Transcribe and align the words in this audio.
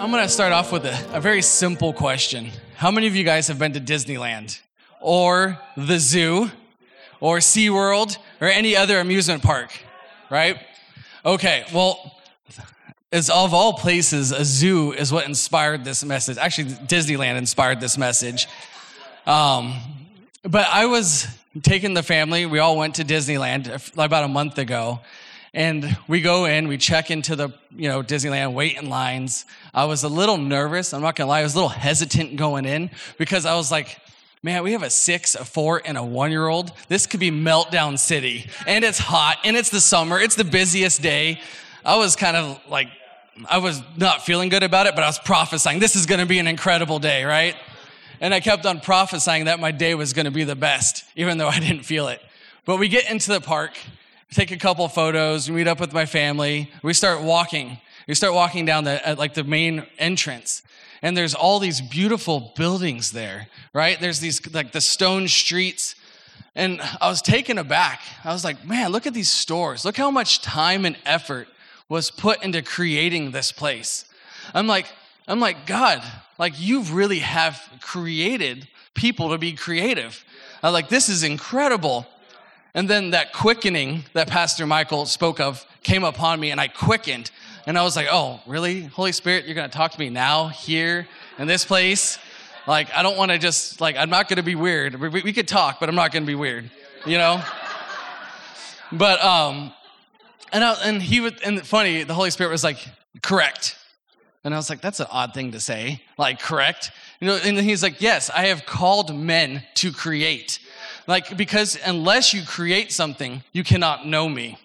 I'm 0.00 0.12
going 0.12 0.22
to 0.22 0.28
start 0.28 0.52
off 0.52 0.70
with 0.70 0.84
a, 0.84 0.96
a 1.12 1.20
very 1.20 1.42
simple 1.42 1.92
question. 1.92 2.52
How 2.76 2.92
many 2.92 3.08
of 3.08 3.16
you 3.16 3.24
guys 3.24 3.48
have 3.48 3.58
been 3.58 3.72
to 3.72 3.80
Disneyland 3.80 4.60
or 5.00 5.58
the 5.76 5.98
zoo 5.98 6.52
or 7.18 7.38
SeaWorld 7.38 8.16
or 8.40 8.46
any 8.46 8.76
other 8.76 9.00
amusement 9.00 9.42
park, 9.42 9.76
right? 10.30 10.56
Okay, 11.26 11.64
well, 11.74 12.14
of 13.12 13.52
all 13.52 13.72
places, 13.72 14.30
a 14.30 14.44
zoo 14.44 14.92
is 14.92 15.12
what 15.12 15.26
inspired 15.26 15.84
this 15.84 16.04
message. 16.04 16.38
Actually, 16.38 16.74
Disneyland 16.74 17.36
inspired 17.36 17.80
this 17.80 17.98
message. 17.98 18.46
Um, 19.26 19.74
but 20.44 20.68
I 20.68 20.86
was 20.86 21.26
taking 21.62 21.94
the 21.94 22.04
family, 22.04 22.46
we 22.46 22.60
all 22.60 22.76
went 22.76 22.94
to 22.94 23.04
Disneyland 23.04 23.66
about 23.98 24.22
a 24.22 24.28
month 24.28 24.58
ago. 24.58 25.00
And 25.54 25.96
we 26.06 26.20
go 26.20 26.44
in, 26.44 26.68
we 26.68 26.76
check 26.76 27.10
into 27.10 27.34
the, 27.34 27.50
you 27.74 27.88
know, 27.88 28.02
Disneyland, 28.02 28.52
wait 28.52 28.76
in 28.76 28.88
lines. 28.88 29.46
I 29.72 29.86
was 29.86 30.02
a 30.02 30.08
little 30.08 30.36
nervous. 30.36 30.92
I'm 30.92 31.00
not 31.00 31.16
gonna 31.16 31.28
lie, 31.28 31.40
I 31.40 31.42
was 31.42 31.54
a 31.54 31.56
little 31.56 31.70
hesitant 31.70 32.36
going 32.36 32.66
in 32.66 32.90
because 33.16 33.46
I 33.46 33.54
was 33.54 33.70
like, 33.70 33.98
man, 34.42 34.62
we 34.62 34.72
have 34.72 34.82
a 34.82 34.90
six, 34.90 35.34
a 35.34 35.44
four, 35.44 35.82
and 35.84 35.96
a 35.96 36.02
one 36.02 36.30
year 36.30 36.46
old. 36.46 36.72
This 36.88 37.06
could 37.06 37.20
be 37.20 37.30
meltdown 37.30 37.98
city. 37.98 38.48
And 38.66 38.84
it's 38.84 38.98
hot, 38.98 39.38
and 39.44 39.56
it's 39.56 39.70
the 39.70 39.80
summer, 39.80 40.20
it's 40.20 40.36
the 40.36 40.44
busiest 40.44 41.02
day. 41.02 41.40
I 41.84 41.96
was 41.96 42.14
kind 42.14 42.36
of 42.36 42.60
like, 42.68 42.88
I 43.48 43.58
was 43.58 43.82
not 43.96 44.24
feeling 44.26 44.48
good 44.48 44.62
about 44.62 44.86
it, 44.86 44.94
but 44.94 45.04
I 45.04 45.06
was 45.06 45.18
prophesying, 45.18 45.78
this 45.78 45.96
is 45.96 46.06
gonna 46.06 46.26
be 46.26 46.38
an 46.38 46.46
incredible 46.46 46.98
day, 46.98 47.24
right? 47.24 47.56
And 48.20 48.34
I 48.34 48.40
kept 48.40 48.66
on 48.66 48.80
prophesying 48.80 49.46
that 49.46 49.60
my 49.60 49.70
day 49.70 49.94
was 49.94 50.12
gonna 50.12 50.30
be 50.30 50.44
the 50.44 50.56
best, 50.56 51.04
even 51.16 51.38
though 51.38 51.48
I 51.48 51.58
didn't 51.58 51.84
feel 51.84 52.08
it. 52.08 52.20
But 52.64 52.76
we 52.76 52.88
get 52.88 53.10
into 53.10 53.30
the 53.32 53.40
park, 53.40 53.78
take 54.30 54.50
a 54.50 54.56
couple 54.56 54.86
photos, 54.88 55.48
meet 55.48 55.66
up 55.66 55.80
with 55.80 55.92
my 55.92 56.06
family. 56.06 56.70
We 56.82 56.92
start 56.92 57.22
walking. 57.22 57.78
We 58.06 58.14
start 58.14 58.34
walking 58.34 58.64
down 58.64 58.84
the 58.84 59.00
like 59.18 59.34
the 59.34 59.44
main 59.44 59.86
entrance. 59.98 60.62
And 61.02 61.16
there's 61.16 61.34
all 61.34 61.60
these 61.60 61.80
beautiful 61.80 62.52
buildings 62.56 63.12
there, 63.12 63.48
right? 63.72 64.00
There's 64.00 64.20
these 64.20 64.52
like 64.52 64.72
the 64.72 64.80
stone 64.80 65.28
streets. 65.28 65.94
And 66.54 66.80
I 67.00 67.08
was 67.08 67.22
taken 67.22 67.56
aback. 67.58 68.00
I 68.24 68.32
was 68.32 68.44
like, 68.44 68.64
man, 68.66 68.90
look 68.90 69.06
at 69.06 69.14
these 69.14 69.28
stores. 69.28 69.84
Look 69.84 69.96
how 69.96 70.10
much 70.10 70.42
time 70.42 70.84
and 70.84 70.96
effort 71.04 71.46
was 71.88 72.10
put 72.10 72.42
into 72.42 72.62
creating 72.62 73.30
this 73.30 73.52
place. 73.52 74.04
I'm 74.54 74.66
like, 74.66 74.86
I'm 75.28 75.40
like, 75.40 75.66
God, 75.66 76.02
like 76.38 76.54
you 76.58 76.82
really 76.82 77.20
have 77.20 77.60
created 77.80 78.66
people 78.94 79.30
to 79.30 79.38
be 79.38 79.52
creative. 79.52 80.24
I'm 80.62 80.72
like, 80.72 80.88
this 80.88 81.08
is 81.08 81.22
incredible. 81.22 82.06
And 82.78 82.88
then 82.88 83.10
that 83.10 83.32
quickening 83.32 84.04
that 84.12 84.28
Pastor 84.28 84.64
Michael 84.64 85.04
spoke 85.04 85.40
of 85.40 85.66
came 85.82 86.04
upon 86.04 86.38
me, 86.38 86.52
and 86.52 86.60
I 86.60 86.68
quickened. 86.68 87.32
And 87.66 87.76
I 87.76 87.82
was 87.82 87.96
like, 87.96 88.06
oh, 88.08 88.40
really? 88.46 88.82
Holy 88.82 89.10
Spirit, 89.10 89.46
you're 89.46 89.56
going 89.56 89.68
to 89.68 89.76
talk 89.76 89.90
to 89.90 89.98
me 89.98 90.10
now, 90.10 90.46
here, 90.46 91.08
in 91.40 91.48
this 91.48 91.64
place? 91.64 92.20
Like, 92.68 92.88
I 92.94 93.02
don't 93.02 93.16
want 93.16 93.32
to 93.32 93.38
just, 93.38 93.80
like, 93.80 93.96
I'm 93.96 94.10
not 94.10 94.28
going 94.28 94.36
to 94.36 94.44
be 94.44 94.54
weird. 94.54 94.94
We, 94.94 95.08
we, 95.08 95.32
could 95.32 95.48
talk, 95.48 95.80
but 95.80 95.88
I'm 95.88 95.96
not 95.96 96.12
going 96.12 96.22
to 96.22 96.26
be 96.28 96.36
weird, 96.36 96.70
you 97.04 97.18
know? 97.18 97.42
But, 98.92 99.24
um, 99.24 99.72
and, 100.52 100.62
I, 100.62 100.76
and 100.84 101.02
he 101.02 101.20
would, 101.20 101.42
and 101.42 101.60
funny, 101.66 102.04
the 102.04 102.14
Holy 102.14 102.30
Spirit 102.30 102.50
was 102.50 102.62
like, 102.62 102.78
correct. 103.24 103.76
And 104.44 104.54
I 104.54 104.56
was 104.56 104.70
like, 104.70 104.80
that's 104.80 105.00
an 105.00 105.08
odd 105.10 105.34
thing 105.34 105.50
to 105.50 105.58
say, 105.58 106.00
like, 106.16 106.38
correct. 106.38 106.92
You 107.18 107.26
know, 107.26 107.40
and 107.42 107.58
he's 107.58 107.82
like, 107.82 108.00
yes, 108.00 108.30
I 108.30 108.46
have 108.46 108.66
called 108.66 109.12
men 109.12 109.64
to 109.74 109.90
create. 109.90 110.60
Like, 111.08 111.38
because 111.38 111.78
unless 111.86 112.34
you 112.34 112.44
create 112.44 112.92
something, 112.92 113.42
you 113.52 113.64
cannot 113.64 114.06
know 114.06 114.28
me. 114.28 114.58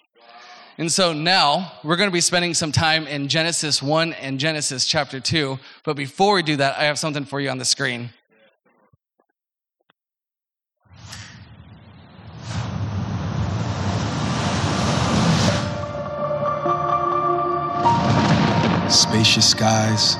And 0.76 0.92
so 0.92 1.14
now 1.14 1.72
we're 1.82 1.96
going 1.96 2.10
to 2.10 2.12
be 2.12 2.20
spending 2.20 2.52
some 2.52 2.70
time 2.70 3.06
in 3.06 3.28
Genesis 3.28 3.82
1 3.82 4.12
and 4.12 4.38
Genesis 4.38 4.84
chapter 4.84 5.20
2. 5.20 5.58
But 5.84 5.96
before 5.96 6.34
we 6.34 6.42
do 6.42 6.56
that, 6.56 6.76
I 6.76 6.84
have 6.84 6.98
something 6.98 7.24
for 7.24 7.40
you 7.40 7.48
on 7.48 7.56
the 7.56 7.64
screen. 7.64 8.10
Spacious 18.90 19.48
skies, 19.48 20.16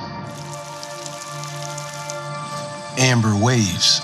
amber 2.98 3.36
waves. 3.36 4.00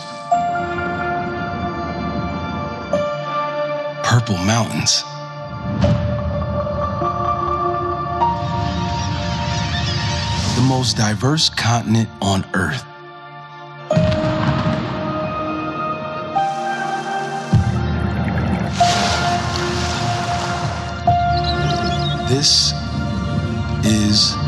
Purple 4.10 4.36
mountains. 4.38 5.04
The 10.56 10.66
most 10.66 10.96
diverse 10.96 11.48
continent 11.48 12.08
on 12.20 12.44
Earth. 12.52 12.84
This 22.28 22.72
is 23.84 24.39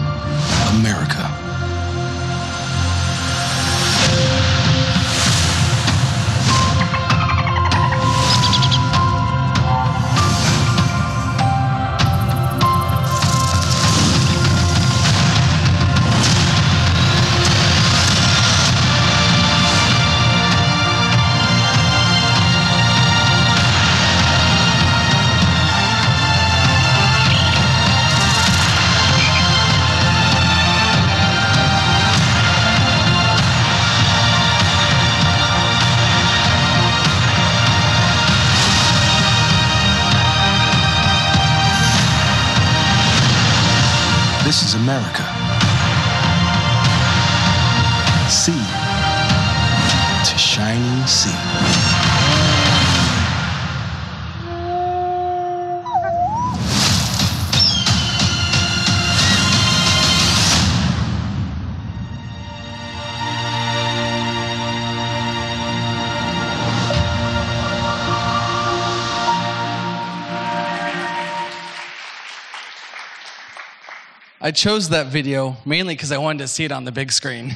I 74.53 74.54
chose 74.54 74.91
that 74.91 75.07
video 75.07 75.57
mainly 75.65 75.95
because 75.95 76.13
I 76.13 76.19
wanted 76.19 76.41
to 76.41 76.47
see 76.47 76.66
it 76.66 76.72
on 76.72 76.84
the 76.84 76.93
big 76.93 77.10
screen. 77.10 77.54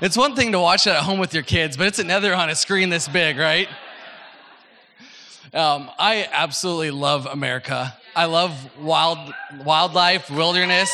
it's 0.00 0.16
one 0.16 0.36
thing 0.36 0.52
to 0.52 0.60
watch 0.60 0.86
it 0.86 0.90
at 0.90 1.02
home 1.02 1.18
with 1.18 1.34
your 1.34 1.42
kids, 1.42 1.76
but 1.76 1.88
it's 1.88 1.98
another 1.98 2.32
on 2.32 2.48
a 2.48 2.54
screen 2.54 2.88
this 2.88 3.08
big, 3.08 3.38
right? 3.38 3.68
Um, 5.52 5.90
I 5.98 6.28
absolutely 6.30 6.92
love 6.92 7.26
America. 7.26 7.92
I 8.14 8.26
love 8.26 8.54
wild 8.80 9.34
wildlife, 9.64 10.30
wilderness, 10.30 10.92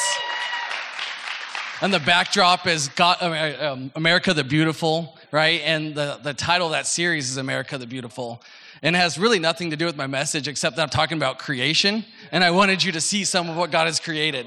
and 1.83 1.93
the 1.93 2.01
backdrop 2.01 2.67
is 2.67 2.89
God, 2.89 3.19
um, 3.21 3.93
America 3.95 4.33
the 4.33 4.45
Beautiful, 4.45 5.15
right? 5.31 5.61
And 5.63 5.95
the, 5.95 6.19
the 6.23 6.33
title 6.33 6.69
of 6.69 6.73
that 6.73 6.87
series 6.87 7.29
is 7.29 7.37
America 7.37 7.77
the 7.77 7.87
Beautiful. 7.87 8.41
And 8.83 8.97
it 8.97 8.99
has 8.99 9.17
really 9.17 9.39
nothing 9.39 9.71
to 9.71 9.77
do 9.77 9.87
with 9.87 9.97
my 9.97 10.09
message 10.09 10.49
except 10.49 10.77
that 10.77 10.83
I'm 10.83 10.89
talking 10.89 11.17
about 11.17 11.39
creation. 11.39 12.05
And 12.33 12.43
I 12.43 12.51
wanted 12.51 12.83
you 12.83 12.91
to 12.93 13.01
see 13.01 13.25
some 13.25 13.49
of 13.49 13.57
what 13.57 13.71
God 13.71 13.87
has 13.87 14.01
created. 14.01 14.47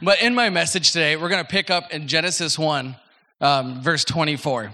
But 0.00 0.22
in 0.22 0.34
my 0.34 0.50
message 0.50 0.92
today, 0.92 1.16
we're 1.16 1.28
going 1.28 1.44
to 1.44 1.50
pick 1.50 1.68
up 1.68 1.92
in 1.92 2.06
Genesis 2.06 2.58
1, 2.58 2.96
um, 3.40 3.82
verse 3.82 4.04
24. 4.04 4.72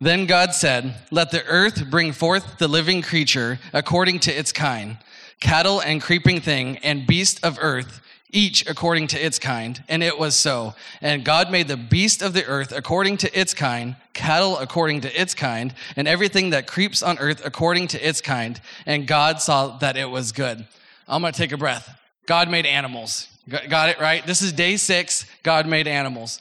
Then 0.00 0.26
God 0.26 0.54
said, 0.54 0.94
Let 1.10 1.30
the 1.30 1.44
earth 1.46 1.90
bring 1.90 2.12
forth 2.12 2.58
the 2.58 2.68
living 2.68 3.02
creature 3.02 3.58
according 3.72 4.20
to 4.20 4.30
its 4.30 4.52
kind, 4.52 4.98
cattle 5.40 5.80
and 5.80 6.00
creeping 6.00 6.40
thing, 6.40 6.78
and 6.78 7.06
beast 7.06 7.44
of 7.44 7.58
earth, 7.60 8.00
each 8.30 8.68
according 8.68 9.06
to 9.08 9.24
its 9.24 9.38
kind. 9.38 9.82
And 9.88 10.02
it 10.02 10.18
was 10.18 10.36
so. 10.36 10.74
And 11.00 11.24
God 11.24 11.50
made 11.50 11.68
the 11.68 11.76
beast 11.76 12.22
of 12.22 12.32
the 12.32 12.44
earth 12.44 12.72
according 12.72 13.18
to 13.18 13.38
its 13.38 13.54
kind, 13.54 13.96
cattle 14.12 14.58
according 14.58 15.02
to 15.02 15.20
its 15.20 15.34
kind, 15.34 15.74
and 15.96 16.06
everything 16.06 16.50
that 16.50 16.66
creeps 16.66 17.02
on 17.02 17.18
earth 17.18 17.42
according 17.44 17.88
to 17.88 18.08
its 18.08 18.20
kind. 18.20 18.60
And 18.86 19.06
God 19.06 19.40
saw 19.40 19.78
that 19.78 19.96
it 19.96 20.10
was 20.10 20.32
good. 20.32 20.66
I'm 21.06 21.22
going 21.22 21.32
to 21.32 21.38
take 21.38 21.52
a 21.52 21.56
breath. 21.56 21.98
God 22.26 22.50
made 22.50 22.66
animals. 22.66 23.28
Got 23.48 23.88
it 23.88 23.98
right? 23.98 24.26
This 24.26 24.42
is 24.42 24.52
day 24.52 24.76
six. 24.76 25.24
God 25.42 25.66
made 25.66 25.88
animals. 25.88 26.40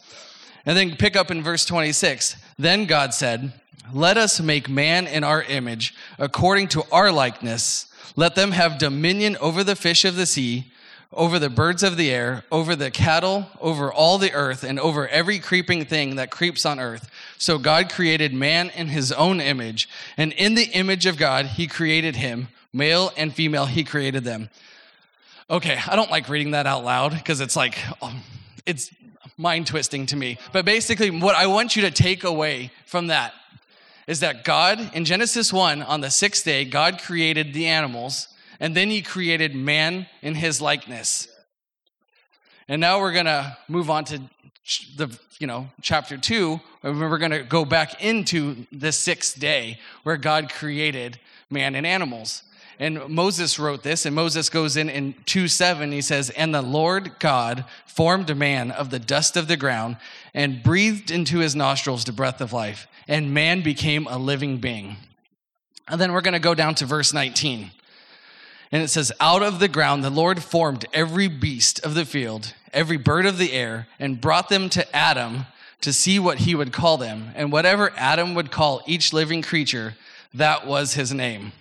And 0.65 0.75
then 0.75 0.97
pick 0.97 1.15
up 1.15 1.31
in 1.31 1.41
verse 1.41 1.63
26. 1.63 2.35
Then 2.59 2.85
God 2.85 3.13
said, 3.13 3.53
Let 3.93 4.17
us 4.17 4.41
make 4.41 4.67
man 4.67 5.07
in 5.07 5.23
our 5.23 5.41
image, 5.43 5.95
according 6.19 6.67
to 6.69 6.83
our 6.91 7.09
likeness. 7.09 7.85
Let 8.17 8.35
them 8.35 8.51
have 8.51 8.77
dominion 8.77 9.37
over 9.37 9.63
the 9.63 9.77
fish 9.77 10.03
of 10.03 10.17
the 10.17 10.25
sea, 10.25 10.65
over 11.13 11.39
the 11.39 11.49
birds 11.49 11.83
of 11.83 11.97
the 11.97 12.11
air, 12.11 12.43
over 12.51 12.75
the 12.75 12.91
cattle, 12.91 13.47
over 13.61 13.91
all 13.91 14.17
the 14.17 14.33
earth, 14.33 14.63
and 14.63 14.79
over 14.79 15.07
every 15.07 15.39
creeping 15.39 15.85
thing 15.85 16.15
that 16.17 16.31
creeps 16.31 16.65
on 16.65 16.79
earth. 16.79 17.09
So 17.37 17.57
God 17.57 17.91
created 17.91 18.33
man 18.33 18.69
in 18.75 18.87
his 18.87 19.11
own 19.11 19.39
image. 19.39 19.87
And 20.17 20.33
in 20.33 20.55
the 20.55 20.65
image 20.65 21.05
of 21.05 21.17
God, 21.17 21.45
he 21.45 21.67
created 21.67 22.17
him. 22.17 22.49
Male 22.73 23.11
and 23.15 23.33
female, 23.33 23.65
he 23.65 23.83
created 23.83 24.23
them. 24.23 24.49
Okay, 25.49 25.79
I 25.87 25.95
don't 25.95 26.11
like 26.11 26.27
reading 26.27 26.51
that 26.51 26.67
out 26.67 26.83
loud 26.83 27.13
because 27.13 27.39
it's 27.39 27.55
like, 27.55 27.77
oh, 28.01 28.13
it's 28.65 28.91
mind 29.37 29.67
twisting 29.67 30.05
to 30.07 30.15
me. 30.15 30.37
But 30.51 30.65
basically, 30.65 31.09
what 31.09 31.35
I 31.35 31.47
want 31.47 31.75
you 31.75 31.83
to 31.83 31.91
take 31.91 32.25
away 32.25 32.71
from 32.85 33.07
that 33.07 33.33
is 34.07 34.19
that 34.21 34.43
God, 34.43 34.91
in 34.93 35.05
Genesis 35.05 35.53
1, 35.53 35.81
on 35.81 36.01
the 36.01 36.09
sixth 36.09 36.43
day, 36.43 36.65
God 36.65 36.99
created 37.01 37.53
the 37.53 37.67
animals, 37.67 38.27
and 38.59 38.75
then 38.75 38.89
he 38.89 39.01
created 39.01 39.55
man 39.55 40.07
in 40.21 40.35
his 40.35 40.61
likeness. 40.61 41.27
And 42.67 42.81
now 42.81 42.99
we're 42.99 43.13
going 43.13 43.25
to 43.25 43.57
move 43.67 43.89
on 43.89 44.05
to 44.05 44.21
the 44.95 45.17
you 45.39 45.47
know 45.47 45.69
chapter 45.81 46.17
2 46.17 46.59
and 46.83 46.99
we're 46.99 47.17
going 47.17 47.31
to 47.31 47.43
go 47.43 47.63
back 47.63 48.03
into 48.03 48.65
the 48.71 48.91
sixth 48.91 49.39
day 49.39 49.79
where 50.03 50.17
god 50.17 50.51
created 50.51 51.17
man 51.49 51.73
and 51.73 51.87
animals 51.87 52.43
and 52.79 53.07
Moses 53.09 53.57
wrote 53.57 53.81
this, 53.81 54.05
and 54.05 54.15
Moses 54.15 54.49
goes 54.49 54.77
in 54.77 54.89
in 54.89 55.15
2 55.25 55.47
7. 55.47 55.91
He 55.91 56.01
says, 56.01 56.29
And 56.31 56.53
the 56.53 56.61
Lord 56.61 57.17
God 57.19 57.65
formed 57.87 58.29
a 58.29 58.35
man 58.35 58.69
of 58.69 58.91
the 58.91 58.99
dust 58.99 59.35
of 59.35 59.47
the 59.47 59.57
ground 59.57 59.97
and 60.33 60.61
breathed 60.61 61.09
into 61.09 61.39
his 61.39 61.55
nostrils 61.55 62.05
the 62.05 62.11
breath 62.11 62.39
of 62.39 62.53
life, 62.53 62.87
and 63.07 63.33
man 63.33 63.61
became 63.61 64.05
a 64.07 64.19
living 64.19 64.57
being. 64.57 64.97
And 65.87 65.99
then 65.99 66.11
we're 66.11 66.21
going 66.21 66.33
to 66.33 66.39
go 66.39 66.53
down 66.53 66.75
to 66.75 66.85
verse 66.85 67.13
19. 67.13 67.71
And 68.71 68.83
it 68.83 68.89
says, 68.89 69.11
Out 69.19 69.43
of 69.43 69.59
the 69.59 69.67
ground 69.67 70.03
the 70.03 70.09
Lord 70.09 70.43
formed 70.43 70.85
every 70.93 71.27
beast 71.27 71.79
of 71.85 71.93
the 71.93 72.05
field, 72.05 72.53
every 72.73 72.97
bird 72.97 73.25
of 73.25 73.37
the 73.37 73.53
air, 73.53 73.87
and 73.99 74.21
brought 74.21 74.49
them 74.49 74.69
to 74.69 74.95
Adam 74.95 75.45
to 75.81 75.93
see 75.93 76.19
what 76.19 76.39
he 76.39 76.55
would 76.55 76.73
call 76.73 76.97
them. 76.97 77.31
And 77.35 77.51
whatever 77.51 77.93
Adam 77.95 78.33
would 78.35 78.51
call 78.51 78.81
each 78.85 79.13
living 79.13 79.41
creature, 79.41 79.95
that 80.33 80.67
was 80.67 80.93
his 80.93 81.13
name. 81.13 81.53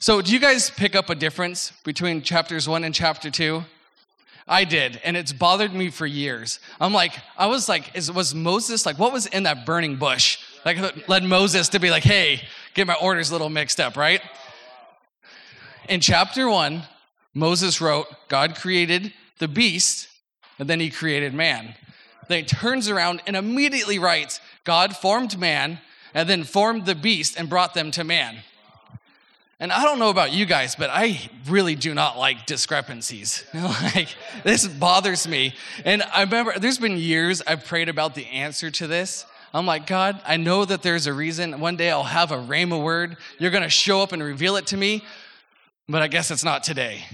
So, 0.00 0.22
do 0.22 0.32
you 0.32 0.38
guys 0.38 0.70
pick 0.70 0.94
up 0.94 1.10
a 1.10 1.14
difference 1.14 1.72
between 1.84 2.22
chapters 2.22 2.68
one 2.68 2.84
and 2.84 2.94
chapter 2.94 3.30
two? 3.30 3.64
I 4.46 4.64
did, 4.64 4.98
and 5.04 5.16
it's 5.16 5.32
bothered 5.32 5.74
me 5.74 5.90
for 5.90 6.06
years. 6.06 6.58
I'm 6.80 6.94
like, 6.94 7.12
I 7.36 7.48
was 7.48 7.68
like, 7.68 7.94
is, 7.94 8.10
was 8.10 8.34
Moses 8.34 8.86
like, 8.86 8.98
what 8.98 9.12
was 9.12 9.26
in 9.26 9.42
that 9.42 9.66
burning 9.66 9.96
bush? 9.96 10.38
Like, 10.64 11.06
led 11.08 11.22
Moses 11.22 11.68
to 11.70 11.78
be 11.78 11.90
like, 11.90 12.02
hey, 12.02 12.40
get 12.72 12.86
my 12.86 12.94
orders 12.94 13.28
a 13.28 13.32
little 13.32 13.50
mixed 13.50 13.78
up, 13.78 13.96
right? 13.96 14.22
In 15.88 16.00
chapter 16.00 16.48
one, 16.48 16.82
Moses 17.32 17.80
wrote, 17.80 18.06
God 18.28 18.56
created 18.56 19.12
the 19.38 19.48
beast, 19.48 20.08
and 20.58 20.68
then 20.68 20.80
he 20.80 20.90
created 20.90 21.32
man. 21.32 21.74
Then 22.28 22.40
he 22.40 22.44
turns 22.44 22.90
around 22.90 23.22
and 23.26 23.34
immediately 23.34 23.98
writes, 23.98 24.40
God 24.64 24.94
formed 24.94 25.38
man, 25.38 25.80
and 26.12 26.28
then 26.28 26.44
formed 26.44 26.84
the 26.84 26.94
beast 26.94 27.38
and 27.38 27.48
brought 27.48 27.72
them 27.72 27.90
to 27.92 28.04
man. 28.04 28.36
And 29.60 29.72
I 29.72 29.82
don't 29.82 29.98
know 29.98 30.10
about 30.10 30.32
you 30.32 30.46
guys, 30.46 30.76
but 30.76 30.90
I 30.92 31.18
really 31.48 31.74
do 31.74 31.94
not 31.94 32.18
like 32.18 32.46
discrepancies. 32.46 33.44
like, 33.54 34.08
this 34.44 34.68
bothers 34.68 35.26
me. 35.26 35.54
And 35.84 36.02
I 36.02 36.22
remember 36.22 36.58
there's 36.58 36.78
been 36.78 36.96
years 36.98 37.42
I've 37.46 37.64
prayed 37.64 37.88
about 37.88 38.14
the 38.14 38.26
answer 38.26 38.70
to 38.70 38.86
this. 38.86 39.26
I'm 39.54 39.66
like, 39.66 39.86
God, 39.86 40.20
I 40.26 40.36
know 40.36 40.64
that 40.64 40.82
there's 40.82 41.06
a 41.06 41.12
reason. 41.12 41.58
One 41.58 41.76
day 41.76 41.90
I'll 41.90 42.04
have 42.04 42.30
a 42.30 42.36
rhema 42.36 42.80
word. 42.80 43.16
You're 43.38 43.50
going 43.50 43.62
to 43.62 43.70
show 43.70 44.02
up 44.02 44.12
and 44.12 44.22
reveal 44.22 44.56
it 44.56 44.66
to 44.66 44.76
me, 44.76 45.02
but 45.88 46.02
I 46.02 46.08
guess 46.08 46.30
it's 46.30 46.44
not 46.44 46.62
today. 46.62 47.04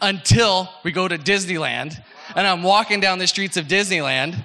Until 0.00 0.68
we 0.82 0.92
go 0.92 1.06
to 1.06 1.18
Disneyland, 1.18 2.02
and 2.34 2.46
I'm 2.46 2.62
walking 2.62 3.00
down 3.00 3.18
the 3.18 3.26
streets 3.26 3.56
of 3.56 3.66
Disneyland, 3.66 4.42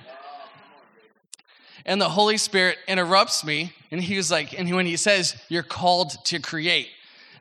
and 1.85 1.99
the 2.01 2.09
Holy 2.09 2.37
Spirit 2.37 2.77
interrupts 2.87 3.43
me, 3.43 3.73
and 3.89 4.01
he 4.01 4.17
was 4.17 4.29
like, 4.29 4.57
and 4.57 4.73
when 4.75 4.85
he 4.85 4.97
says, 4.97 5.35
You're 5.47 5.63
called 5.63 6.23
to 6.25 6.39
create. 6.39 6.89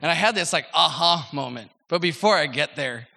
And 0.01 0.09
I 0.09 0.13
had 0.15 0.33
this 0.33 0.53
like 0.53 0.65
aha 0.73 1.29
moment. 1.33 1.71
But 1.89 2.01
before 2.01 2.37
I 2.37 2.47
get 2.47 2.75
there, 2.75 3.07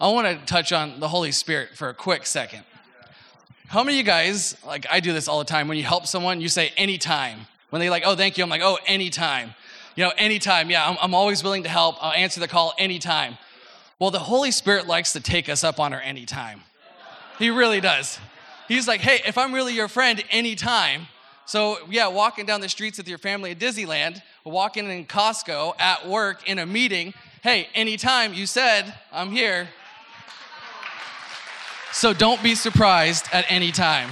I 0.00 0.08
want 0.08 0.26
to 0.26 0.44
touch 0.44 0.72
on 0.72 1.00
the 1.00 1.08
Holy 1.08 1.32
Spirit 1.32 1.70
for 1.74 1.88
a 1.88 1.94
quick 1.94 2.26
second. 2.26 2.64
How 3.68 3.82
many 3.82 3.96
of 3.96 3.98
you 3.98 4.04
guys, 4.04 4.56
like 4.66 4.86
I 4.90 5.00
do 5.00 5.12
this 5.12 5.28
all 5.28 5.38
the 5.38 5.44
time, 5.44 5.68
when 5.68 5.78
you 5.78 5.84
help 5.84 6.06
someone, 6.06 6.40
you 6.40 6.48
say 6.48 6.72
anytime. 6.76 7.46
When 7.70 7.80
they 7.80 7.90
like, 7.90 8.02
oh, 8.06 8.16
thank 8.16 8.38
you, 8.38 8.44
I'm 8.44 8.50
like, 8.50 8.62
oh, 8.62 8.78
anytime. 8.86 9.54
You 9.96 10.04
know, 10.04 10.12
anytime. 10.16 10.70
Yeah, 10.70 10.88
I'm, 10.88 10.96
I'm 11.00 11.14
always 11.14 11.42
willing 11.42 11.62
to 11.64 11.68
help. 11.68 11.96
I'll 12.00 12.12
answer 12.12 12.38
the 12.38 12.48
call 12.48 12.74
anytime. 12.78 13.38
Well, 13.98 14.10
the 14.10 14.18
Holy 14.18 14.50
Spirit 14.50 14.86
likes 14.86 15.14
to 15.14 15.20
take 15.20 15.48
us 15.48 15.64
up 15.64 15.80
on 15.80 15.94
our 15.94 16.00
anytime. 16.00 16.60
He 17.38 17.50
really 17.50 17.80
does. 17.80 18.18
He's 18.68 18.86
like, 18.86 19.00
hey, 19.00 19.20
if 19.26 19.38
I'm 19.38 19.54
really 19.54 19.72
your 19.72 19.88
friend 19.88 20.22
anytime, 20.30 21.06
so 21.46 21.78
yeah, 21.88 22.08
walking 22.08 22.44
down 22.44 22.60
the 22.60 22.68
streets 22.68 22.98
with 22.98 23.08
your 23.08 23.18
family 23.18 23.52
at 23.52 23.58
Disneyland, 23.58 24.20
walking 24.44 24.90
in 24.90 25.06
Costco, 25.06 25.74
at 25.78 26.06
work, 26.06 26.46
in 26.48 26.58
a 26.58 26.66
meeting, 26.66 27.14
hey, 27.42 27.68
anytime 27.74 28.34
you 28.34 28.46
said, 28.46 28.92
I'm 29.12 29.30
here. 29.30 29.68
So 31.92 32.12
don't 32.12 32.42
be 32.42 32.54
surprised 32.54 33.26
at 33.32 33.46
any 33.48 33.72
time. 33.72 34.10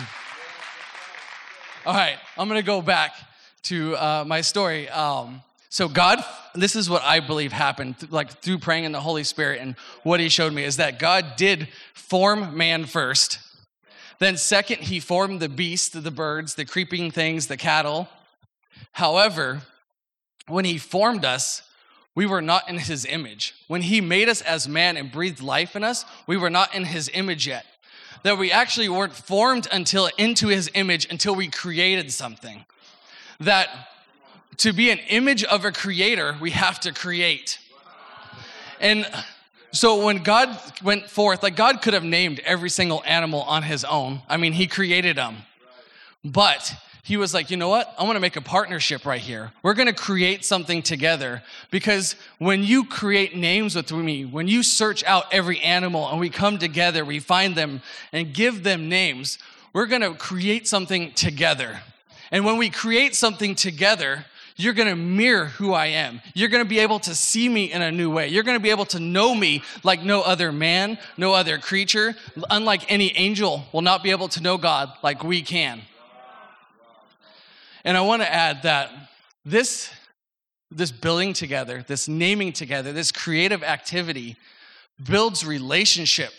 All 1.84 1.92
right, 1.92 2.16
I'm 2.38 2.48
gonna 2.48 2.62
go 2.62 2.80
back 2.80 3.12
to 3.64 3.96
uh, 3.96 4.24
my 4.26 4.40
story. 4.40 4.88
Um, 4.88 5.42
so 5.74 5.88
God, 5.88 6.22
this 6.54 6.76
is 6.76 6.88
what 6.88 7.02
I 7.02 7.18
believe 7.18 7.52
happened, 7.52 7.96
like 8.10 8.40
through 8.42 8.58
praying 8.58 8.84
in 8.84 8.92
the 8.92 9.00
Holy 9.00 9.24
Spirit, 9.24 9.60
and 9.60 9.74
what 10.04 10.20
He 10.20 10.28
showed 10.28 10.52
me 10.52 10.62
is 10.62 10.76
that 10.76 11.00
God 11.00 11.34
did 11.36 11.66
form 11.94 12.56
man 12.56 12.84
first, 12.84 13.40
then, 14.20 14.36
second, 14.36 14.78
he 14.78 15.00
formed 15.00 15.40
the 15.40 15.48
beast, 15.48 16.00
the 16.00 16.10
birds, 16.10 16.54
the 16.54 16.64
creeping 16.64 17.10
things, 17.10 17.46
the 17.48 17.56
cattle. 17.56 18.08
However, 18.92 19.62
when 20.46 20.64
he 20.64 20.78
formed 20.78 21.24
us, 21.24 21.62
we 22.14 22.24
were 22.24 22.40
not 22.40 22.68
in 22.68 22.78
his 22.78 23.04
image. 23.04 23.54
When 23.66 23.82
he 23.82 24.00
made 24.00 24.28
us 24.28 24.40
as 24.40 24.68
man 24.68 24.96
and 24.96 25.10
breathed 25.10 25.42
life 25.42 25.74
in 25.74 25.82
us, 25.82 26.04
we 26.28 26.36
were 26.36 26.50
not 26.50 26.72
in 26.72 26.84
his 26.84 27.10
image 27.12 27.46
yet. 27.46 27.66
That 28.22 28.38
we 28.38 28.52
actually 28.52 28.88
weren't 28.88 29.14
formed 29.14 29.66
until 29.72 30.08
into 30.16 30.46
his 30.46 30.70
image 30.74 31.08
until 31.10 31.34
we 31.34 31.48
created 31.48 32.12
something. 32.12 32.64
That 33.40 33.68
to 34.58 34.72
be 34.72 34.90
an 34.90 34.98
image 35.08 35.44
of 35.44 35.64
a 35.64 35.72
creator, 35.72 36.36
we 36.40 36.50
have 36.50 36.80
to 36.80 36.92
create. 36.92 37.58
And 38.80 39.06
so 39.72 40.04
when 40.04 40.22
God 40.22 40.56
went 40.82 41.10
forth, 41.10 41.42
like 41.42 41.56
God 41.56 41.82
could 41.82 41.94
have 41.94 42.04
named 42.04 42.40
every 42.40 42.70
single 42.70 43.02
animal 43.04 43.42
on 43.42 43.62
his 43.62 43.84
own. 43.84 44.22
I 44.28 44.36
mean, 44.36 44.52
he 44.52 44.66
created 44.66 45.16
them. 45.16 45.36
But 46.24 46.72
he 47.02 47.18
was 47.18 47.34
like, 47.34 47.50
you 47.50 47.58
know 47.58 47.68
what? 47.68 47.92
I 47.98 48.04
want 48.04 48.16
to 48.16 48.20
make 48.20 48.36
a 48.36 48.40
partnership 48.40 49.04
right 49.04 49.20
here. 49.20 49.52
We're 49.62 49.74
going 49.74 49.88
to 49.88 49.92
create 49.92 50.42
something 50.42 50.80
together 50.80 51.42
because 51.70 52.16
when 52.38 52.62
you 52.62 52.86
create 52.86 53.36
names 53.36 53.76
with 53.76 53.92
me, 53.92 54.24
when 54.24 54.48
you 54.48 54.62
search 54.62 55.04
out 55.04 55.26
every 55.30 55.60
animal 55.60 56.08
and 56.08 56.18
we 56.18 56.30
come 56.30 56.58
together, 56.58 57.04
we 57.04 57.18
find 57.20 57.56
them 57.56 57.82
and 58.12 58.32
give 58.32 58.62
them 58.62 58.88
names, 58.88 59.38
we're 59.74 59.84
going 59.84 60.00
to 60.00 60.14
create 60.14 60.66
something 60.66 61.12
together. 61.12 61.80
And 62.30 62.44
when 62.44 62.56
we 62.56 62.70
create 62.70 63.14
something 63.14 63.54
together, 63.54 64.24
you're 64.56 64.72
going 64.72 64.88
to 64.88 64.96
mirror 64.96 65.46
who 65.46 65.72
I 65.72 65.86
am. 65.86 66.20
You're 66.32 66.48
going 66.48 66.62
to 66.62 66.68
be 66.68 66.78
able 66.78 67.00
to 67.00 67.14
see 67.14 67.48
me 67.48 67.72
in 67.72 67.82
a 67.82 67.90
new 67.90 68.10
way. 68.10 68.28
You're 68.28 68.44
going 68.44 68.56
to 68.56 68.62
be 68.62 68.70
able 68.70 68.84
to 68.86 69.00
know 69.00 69.34
me 69.34 69.62
like 69.82 70.02
no 70.02 70.22
other 70.22 70.52
man, 70.52 70.96
no 71.16 71.32
other 71.32 71.58
creature. 71.58 72.14
Unlike 72.50 72.90
any 72.90 73.16
angel, 73.16 73.64
will 73.72 73.82
not 73.82 74.04
be 74.04 74.10
able 74.10 74.28
to 74.28 74.40
know 74.40 74.56
God 74.56 74.92
like 75.02 75.24
we 75.24 75.42
can. 75.42 75.82
And 77.84 77.96
I 77.96 78.02
want 78.02 78.22
to 78.22 78.32
add 78.32 78.62
that 78.62 78.90
this, 79.44 79.90
this 80.70 80.92
building 80.92 81.32
together, 81.32 81.84
this 81.86 82.06
naming 82.06 82.52
together, 82.52 82.92
this 82.92 83.10
creative 83.10 83.64
activity 83.64 84.36
builds 85.02 85.44
relationship 85.44 86.32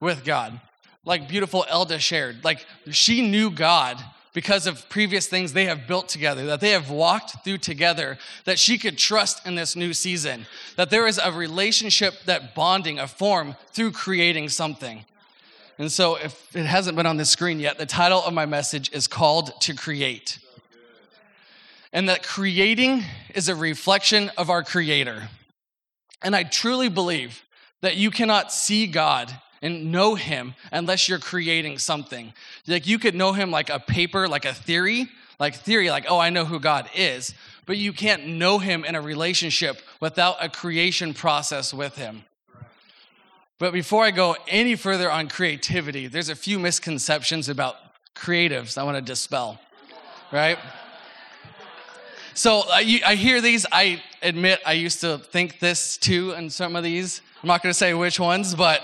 with 0.00 0.22
God. 0.22 0.60
Like 1.04 1.28
beautiful 1.28 1.64
Elda 1.68 1.98
shared. 1.98 2.44
Like 2.44 2.66
she 2.90 3.28
knew 3.28 3.50
God 3.50 3.98
because 4.38 4.68
of 4.68 4.88
previous 4.88 5.26
things 5.26 5.52
they 5.52 5.64
have 5.64 5.88
built 5.88 6.08
together, 6.08 6.46
that 6.46 6.60
they 6.60 6.70
have 6.70 6.90
walked 6.90 7.42
through 7.42 7.58
together, 7.58 8.16
that 8.44 8.56
she 8.56 8.78
could 8.78 8.96
trust 8.96 9.44
in 9.44 9.56
this 9.56 9.74
new 9.74 9.92
season, 9.92 10.46
that 10.76 10.90
there 10.90 11.08
is 11.08 11.18
a 11.18 11.32
relationship, 11.32 12.14
that 12.24 12.54
bonding, 12.54 13.00
a 13.00 13.08
form 13.08 13.56
through 13.72 13.90
creating 13.90 14.48
something. 14.48 15.04
And 15.76 15.90
so, 15.90 16.14
if 16.14 16.54
it 16.54 16.66
hasn't 16.66 16.96
been 16.96 17.04
on 17.04 17.16
the 17.16 17.24
screen 17.24 17.58
yet, 17.58 17.78
the 17.78 17.86
title 17.86 18.22
of 18.22 18.32
my 18.32 18.46
message 18.46 18.92
is 18.92 19.08
called 19.08 19.60
To 19.62 19.74
Create. 19.74 20.38
And 21.92 22.08
that 22.08 22.22
creating 22.22 23.02
is 23.34 23.48
a 23.48 23.56
reflection 23.56 24.30
of 24.38 24.50
our 24.50 24.62
Creator. 24.62 25.30
And 26.22 26.36
I 26.36 26.44
truly 26.44 26.88
believe 26.88 27.42
that 27.82 27.96
you 27.96 28.12
cannot 28.12 28.52
see 28.52 28.86
God 28.86 29.34
and 29.62 29.90
know 29.90 30.14
him 30.14 30.54
unless 30.72 31.08
you're 31.08 31.18
creating 31.18 31.78
something. 31.78 32.32
Like 32.66 32.86
you 32.86 32.98
could 32.98 33.14
know 33.14 33.32
him 33.32 33.50
like 33.50 33.70
a 33.70 33.78
paper, 33.78 34.28
like 34.28 34.44
a 34.44 34.54
theory, 34.54 35.08
like 35.38 35.54
theory, 35.54 35.90
like, 35.90 36.06
oh, 36.08 36.18
I 36.18 36.30
know 36.30 36.44
who 36.44 36.58
God 36.58 36.88
is, 36.94 37.34
but 37.66 37.76
you 37.76 37.92
can't 37.92 38.26
know 38.26 38.58
him 38.58 38.84
in 38.84 38.94
a 38.94 39.00
relationship 39.00 39.80
without 40.00 40.36
a 40.40 40.48
creation 40.48 41.14
process 41.14 41.72
with 41.72 41.96
him. 41.96 42.24
But 43.58 43.72
before 43.72 44.04
I 44.04 44.12
go 44.12 44.36
any 44.46 44.76
further 44.76 45.10
on 45.10 45.28
creativity, 45.28 46.06
there's 46.06 46.28
a 46.28 46.36
few 46.36 46.58
misconceptions 46.58 47.48
about 47.48 47.76
creatives 48.14 48.78
I 48.78 48.84
want 48.84 48.96
to 48.96 49.02
dispel, 49.02 49.60
right? 50.32 50.58
So 52.34 52.62
I, 52.68 53.00
I 53.04 53.14
hear 53.16 53.40
these. 53.40 53.66
I 53.72 54.00
admit 54.22 54.60
I 54.64 54.74
used 54.74 55.00
to 55.00 55.18
think 55.18 55.58
this 55.58 55.96
too 55.96 56.32
in 56.32 56.50
some 56.50 56.76
of 56.76 56.84
these. 56.84 57.20
I'm 57.42 57.48
not 57.48 57.64
going 57.64 57.70
to 57.72 57.78
say 57.78 57.94
which 57.94 58.20
ones, 58.20 58.54
but 58.54 58.82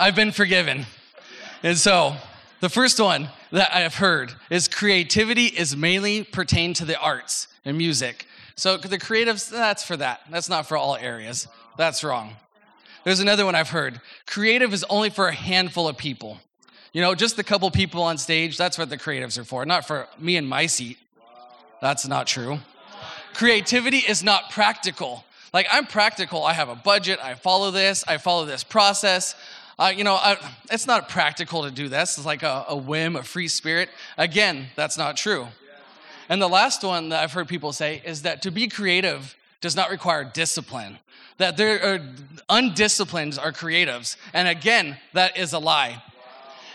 I've 0.00 0.14
been 0.14 0.30
forgiven. 0.30 0.86
And 1.64 1.76
so, 1.76 2.14
the 2.60 2.68
first 2.68 3.00
one 3.00 3.30
that 3.50 3.74
I've 3.74 3.96
heard 3.96 4.32
is 4.48 4.68
creativity 4.68 5.46
is 5.46 5.76
mainly 5.76 6.22
pertained 6.22 6.76
to 6.76 6.84
the 6.84 6.96
arts 7.00 7.48
and 7.64 7.76
music. 7.76 8.26
So, 8.54 8.76
the 8.76 8.96
creatives, 8.96 9.50
that's 9.50 9.82
for 9.82 9.96
that. 9.96 10.20
That's 10.30 10.48
not 10.48 10.68
for 10.68 10.76
all 10.76 10.94
areas. 10.94 11.48
That's 11.76 12.04
wrong. 12.04 12.36
There's 13.02 13.18
another 13.18 13.44
one 13.44 13.56
I've 13.56 13.70
heard 13.70 14.00
creative 14.24 14.72
is 14.72 14.84
only 14.88 15.10
for 15.10 15.26
a 15.26 15.34
handful 15.34 15.88
of 15.88 15.96
people. 15.96 16.38
You 16.92 17.02
know, 17.02 17.16
just 17.16 17.36
a 17.40 17.44
couple 17.44 17.68
people 17.72 18.02
on 18.02 18.18
stage, 18.18 18.56
that's 18.56 18.78
what 18.78 18.90
the 18.90 18.98
creatives 18.98 19.36
are 19.36 19.44
for, 19.44 19.66
not 19.66 19.84
for 19.84 20.06
me 20.16 20.36
and 20.36 20.48
my 20.48 20.66
seat. 20.66 20.98
That's 21.80 22.06
not 22.06 22.28
true. 22.28 22.60
Creativity 23.34 23.98
is 23.98 24.22
not 24.22 24.50
practical. 24.50 25.24
Like, 25.52 25.66
I'm 25.72 25.86
practical. 25.86 26.44
I 26.44 26.52
have 26.52 26.68
a 26.68 26.74
budget. 26.74 27.18
I 27.22 27.34
follow 27.34 27.70
this. 27.70 28.04
I 28.06 28.18
follow 28.18 28.44
this 28.44 28.62
process. 28.62 29.34
Uh, 29.78 29.92
you 29.96 30.02
know, 30.02 30.18
it's 30.72 30.86
not 30.88 31.08
practical 31.08 31.62
to 31.62 31.70
do 31.70 31.88
this. 31.88 32.18
It's 32.18 32.26
like 32.26 32.42
a, 32.42 32.64
a 32.68 32.76
whim, 32.76 33.14
a 33.14 33.22
free 33.22 33.46
spirit. 33.46 33.88
Again, 34.16 34.66
that's 34.74 34.98
not 34.98 35.16
true. 35.16 35.46
And 36.28 36.42
the 36.42 36.48
last 36.48 36.82
one 36.82 37.10
that 37.10 37.22
I've 37.22 37.32
heard 37.32 37.48
people 37.48 37.72
say 37.72 38.02
is 38.04 38.22
that 38.22 38.42
to 38.42 38.50
be 38.50 38.66
creative 38.66 39.36
does 39.60 39.76
not 39.76 39.90
require 39.90 40.24
discipline. 40.24 40.98
That 41.38 41.56
there 41.56 41.82
are 41.82 42.00
undisciplined 42.48 43.38
are 43.38 43.52
creatives. 43.52 44.16
And 44.34 44.48
again, 44.48 44.96
that 45.12 45.36
is 45.38 45.52
a 45.52 45.60
lie. 45.60 46.02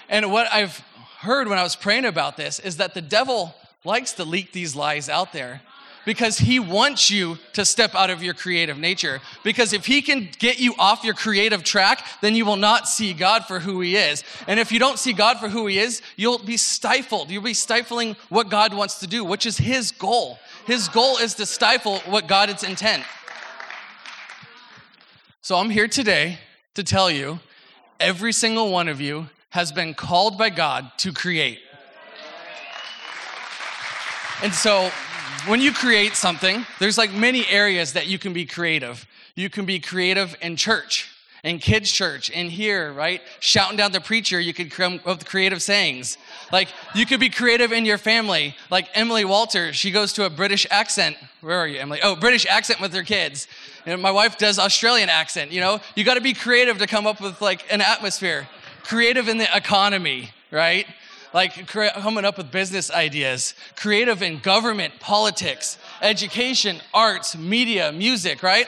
And 0.07 0.31
what 0.31 0.51
I've 0.51 0.79
heard 1.19 1.49
when 1.49 1.59
I 1.59 1.63
was 1.63 1.75
praying 1.75 2.05
about 2.05 2.37
this 2.37 2.59
is 2.59 2.77
that 2.77 2.93
the 2.93 3.01
devil 3.01 3.53
likes 3.83 4.13
to 4.13 4.23
leak 4.23 4.53
these 4.53 4.75
lies 4.75 5.09
out 5.09 5.33
there 5.33 5.61
because 6.05 6.37
he 6.37 6.59
wants 6.59 7.09
you 7.09 7.37
to 7.53 7.65
step 7.65 7.95
out 7.95 8.09
of 8.09 8.21
your 8.21 8.33
creative 8.33 8.77
nature. 8.77 9.21
Because 9.43 9.73
if 9.73 9.85
he 9.85 10.01
can 10.01 10.29
get 10.39 10.59
you 10.59 10.73
off 10.77 11.03
your 11.03 11.13
creative 11.13 11.63
track, 11.63 12.05
then 12.21 12.35
you 12.35 12.45
will 12.45 12.55
not 12.55 12.87
see 12.87 13.13
God 13.13 13.45
for 13.45 13.59
who 13.59 13.81
he 13.81 13.95
is. 13.95 14.23
And 14.47 14.59
if 14.59 14.71
you 14.71 14.79
don't 14.79 14.99
see 14.99 15.13
God 15.13 15.39
for 15.39 15.49
who 15.49 15.67
he 15.67 15.79
is, 15.79 16.01
you'll 16.15 16.39
be 16.39 16.57
stifled. 16.57 17.29
You'll 17.29 17.43
be 17.43 17.53
stifling 17.53 18.15
what 18.29 18.49
God 18.49 18.73
wants 18.73 18.99
to 18.99 19.07
do, 19.07 19.23
which 19.23 19.45
is 19.45 19.57
his 19.57 19.91
goal. 19.91 20.39
His 20.65 20.87
goal 20.87 21.17
is 21.17 21.35
to 21.35 21.45
stifle 21.45 21.99
what 21.99 22.27
God's 22.27 22.63
intent. 22.63 23.03
So 25.41 25.57
I'm 25.57 25.69
here 25.69 25.87
today 25.87 26.39
to 26.75 26.83
tell 26.83 27.11
you 27.11 27.39
every 27.99 28.31
single 28.33 28.71
one 28.71 28.87
of 28.87 29.01
you 29.01 29.29
has 29.49 29.71
been 29.71 29.93
called 29.93 30.37
by 30.37 30.49
God 30.49 30.91
to 30.97 31.11
create. 31.11 31.59
And 34.41 34.53
so 34.53 34.91
when 35.47 35.61
you 35.61 35.73
create 35.73 36.15
something, 36.15 36.65
there's 36.79 36.97
like 36.97 37.13
many 37.13 37.47
areas 37.47 37.93
that 37.93 38.07
you 38.07 38.17
can 38.17 38.33
be 38.33 38.45
creative. 38.45 39.05
You 39.35 39.49
can 39.49 39.65
be 39.65 39.79
creative 39.79 40.35
in 40.41 40.55
church, 40.55 41.09
in 41.43 41.59
kids' 41.59 41.91
church, 41.91 42.29
in 42.29 42.49
here, 42.49 42.93
right? 42.93 43.21
Shouting 43.39 43.77
down 43.77 43.91
the 43.91 43.99
preacher, 43.99 44.39
you 44.39 44.53
could 44.53 44.71
come 44.71 44.95
up 44.95 45.05
with 45.05 45.25
creative 45.25 45.61
sayings. 45.61 46.17
Like 46.51 46.69
you 46.95 47.05
could 47.05 47.19
be 47.19 47.29
creative 47.29 47.71
in 47.71 47.85
your 47.85 47.97
family. 47.97 48.55
Like 48.69 48.87
Emily 48.93 49.25
Walter, 49.25 49.73
she 49.73 49.91
goes 49.91 50.13
to 50.13 50.25
a 50.25 50.29
British 50.29 50.65
accent. 50.69 51.17
Where 51.41 51.57
are 51.57 51.67
you, 51.67 51.79
Emily? 51.79 51.99
Oh, 52.03 52.15
British 52.15 52.45
accent 52.45 52.79
with 52.79 52.93
her 52.93 53.03
kids. 53.03 53.47
And 53.85 54.01
my 54.01 54.11
wife 54.11 54.37
does 54.37 54.59
Australian 54.59 55.09
accent. 55.09 55.51
You 55.51 55.61
know, 55.61 55.81
you 55.95 56.03
got 56.03 56.15
to 56.15 56.21
be 56.21 56.33
creative 56.33 56.77
to 56.77 56.87
come 56.87 57.05
up 57.05 57.19
with 57.19 57.41
like 57.41 57.65
an 57.71 57.81
atmosphere. 57.81 58.47
Creative 58.83 59.27
in 59.27 59.37
the 59.37 59.47
economy, 59.55 60.29
right? 60.51 60.85
Like 61.33 61.67
coming 61.67 62.25
up 62.25 62.37
with 62.37 62.51
business 62.51 62.91
ideas, 62.91 63.55
creative 63.75 64.21
in 64.21 64.39
government, 64.39 64.99
politics, 64.99 65.77
education, 66.01 66.79
arts, 66.93 67.35
media, 67.35 67.91
music, 67.91 68.43
right? 68.43 68.67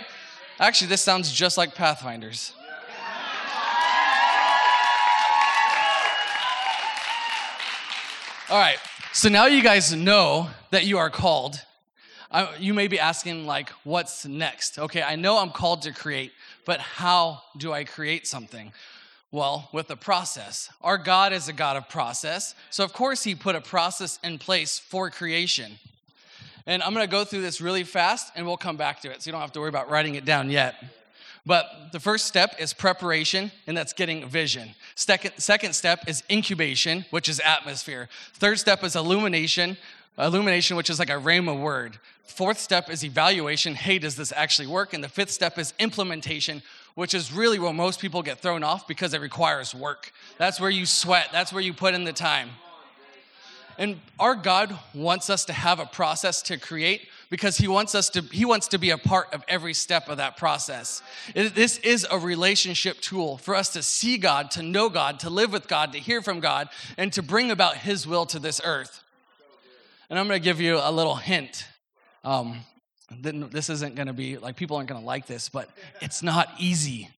Actually, 0.60 0.88
this 0.88 1.02
sounds 1.02 1.32
just 1.32 1.58
like 1.58 1.76
Pathfinders. 1.76 2.54
All 8.48 8.60
right, 8.60 8.78
so 9.12 9.28
now 9.28 9.48
you 9.48 9.64
guys 9.64 9.92
know 9.94 10.50
that 10.70 10.86
you 10.86 11.00
are 11.00 11.10
called. 11.10 11.60
I, 12.32 12.56
you 12.58 12.76
may 12.76 12.88
be 12.88 13.00
asking, 13.00 13.48
like, 13.48 13.70
what's 13.84 14.26
next? 14.26 14.78
Okay, 14.78 15.02
I 15.02 15.16
know 15.16 15.40
I'm 15.40 15.50
called 15.50 15.82
to 15.84 15.92
create, 15.92 16.32
but 16.64 16.80
how 16.80 17.42
do 17.58 17.74
I 17.74 17.86
create 17.86 18.28
something? 18.28 18.72
Well, 19.36 19.68
with 19.74 19.92
a 19.92 19.98
process. 19.98 20.70
Our 20.82 20.98
God 20.98 21.34
is 21.34 21.50
a 21.50 21.54
God 21.54 21.76
of 21.76 21.90
process. 21.90 22.56
So, 22.70 22.86
of 22.86 22.94
course, 22.94 23.22
He 23.22 23.36
put 23.36 23.54
a 23.54 23.60
process 23.60 24.18
in 24.24 24.38
place 24.38 24.80
for 24.80 25.10
creation. 25.10 25.74
And 26.66 26.82
I'm 26.82 26.94
going 26.94 27.06
to 27.06 27.12
go 27.12 27.26
through 27.26 27.42
this 27.42 27.60
really 27.60 27.84
fast 27.84 28.32
and 28.38 28.46
we'll 28.46 28.56
come 28.56 28.78
back 28.78 29.02
to 29.02 29.12
it. 29.12 29.22
So, 29.22 29.28
you 29.28 29.34
don't 29.34 29.42
have 29.42 29.52
to 29.52 29.60
worry 29.60 29.68
about 29.68 29.90
writing 29.90 30.16
it 30.16 30.24
down 30.24 30.50
yet. 30.50 30.76
But 31.46 31.66
the 31.92 32.00
first 32.00 32.28
step 32.28 32.56
is 32.60 32.72
preparation, 32.74 33.52
and 33.68 33.76
that's 33.76 33.92
getting 33.92 34.26
vision. 34.26 34.70
Second, 34.96 35.34
second 35.38 35.74
step 35.74 36.08
is 36.08 36.24
incubation, 36.32 37.04
which 37.10 37.28
is 37.28 37.42
atmosphere. 37.42 38.08
Third 38.36 38.58
step 38.58 38.86
is 38.86 38.96
illumination, 38.96 39.76
illumination, 40.18 40.78
which 40.78 40.90
is 40.90 40.98
like 40.98 41.10
a 41.10 41.20
rhema 41.20 41.60
word. 41.60 42.00
Fourth 42.24 42.58
step 42.58 42.90
is 42.90 43.04
evaluation. 43.04 43.76
Hey, 43.76 44.00
does 44.00 44.16
this 44.16 44.32
actually 44.34 44.68
work? 44.68 44.94
And 44.94 45.04
the 45.04 45.10
fifth 45.10 45.32
step 45.32 45.60
is 45.60 45.74
implementation, 45.78 46.64
which 46.96 47.14
is 47.14 47.32
really 47.32 47.60
where 47.60 47.74
most 47.74 48.00
people 48.00 48.24
get 48.24 48.40
thrown 48.40 48.64
off 48.64 48.88
because 48.88 49.14
it 49.14 49.22
requires 49.22 49.76
work. 49.76 50.12
That's 50.38 50.60
where 50.60 50.70
you 50.70 50.86
sweat, 50.86 51.30
that's 51.32 51.54
where 51.54 51.62
you 51.62 51.74
put 51.74 51.94
in 51.94 52.04
the 52.04 52.14
time. 52.14 52.50
And 53.78 54.00
our 54.20 54.36
God 54.36 54.78
wants 54.94 55.30
us 55.30 55.44
to 55.46 55.54
have 55.54 55.80
a 55.80 55.86
process 55.86 56.42
to 56.44 56.58
create 56.58 57.10
because 57.30 57.58
he 57.58 57.68
wants 57.68 57.94
us 57.94 58.10
to 58.12 58.22
he 58.22 58.46
wants 58.46 58.70
to 58.70 58.78
be 58.78 58.92
a 58.92 58.98
part 58.98 59.34
of 59.34 59.44
every 59.50 59.74
step 59.74 60.08
of 60.08 60.18
that 60.18 60.38
process. 60.38 61.02
this 61.34 61.78
is 61.80 62.08
a 62.10 62.18
relationship 62.18 63.02
tool 63.02 63.38
for 63.38 63.54
us 63.54 63.70
to 63.74 63.84
see 63.84 64.18
God, 64.18 64.50
to 64.52 64.64
know 64.64 64.88
God, 64.88 65.20
to 65.22 65.30
live 65.30 65.52
with 65.52 65.68
God, 65.68 65.92
to 65.92 66.00
hear 66.00 66.22
from 66.22 66.40
God, 66.40 66.70
and 66.98 67.12
to 67.14 67.22
bring 67.22 67.52
about 67.52 67.76
his 67.76 68.08
will 68.08 68.26
to 68.28 68.40
this 68.40 68.62
earth. 68.64 69.04
And 70.10 70.18
I'm 70.18 70.28
going 70.28 70.40
to 70.40 70.44
give 70.44 70.62
you 70.62 70.80
a 70.82 70.92
little 70.92 71.16
hint. 71.16 71.66
Um, 72.24 72.60
this 73.10 73.70
isn't 73.70 73.96
going 73.96 74.08
to 74.08 74.14
be 74.14 74.38
like 74.38 74.56
people 74.56 74.78
aren't 74.78 74.90
going 74.90 75.00
to 75.00 75.06
like 75.06 75.28
this, 75.28 75.50
but 75.50 75.70
it's 76.02 76.24
not 76.24 76.50
easy. 76.60 77.10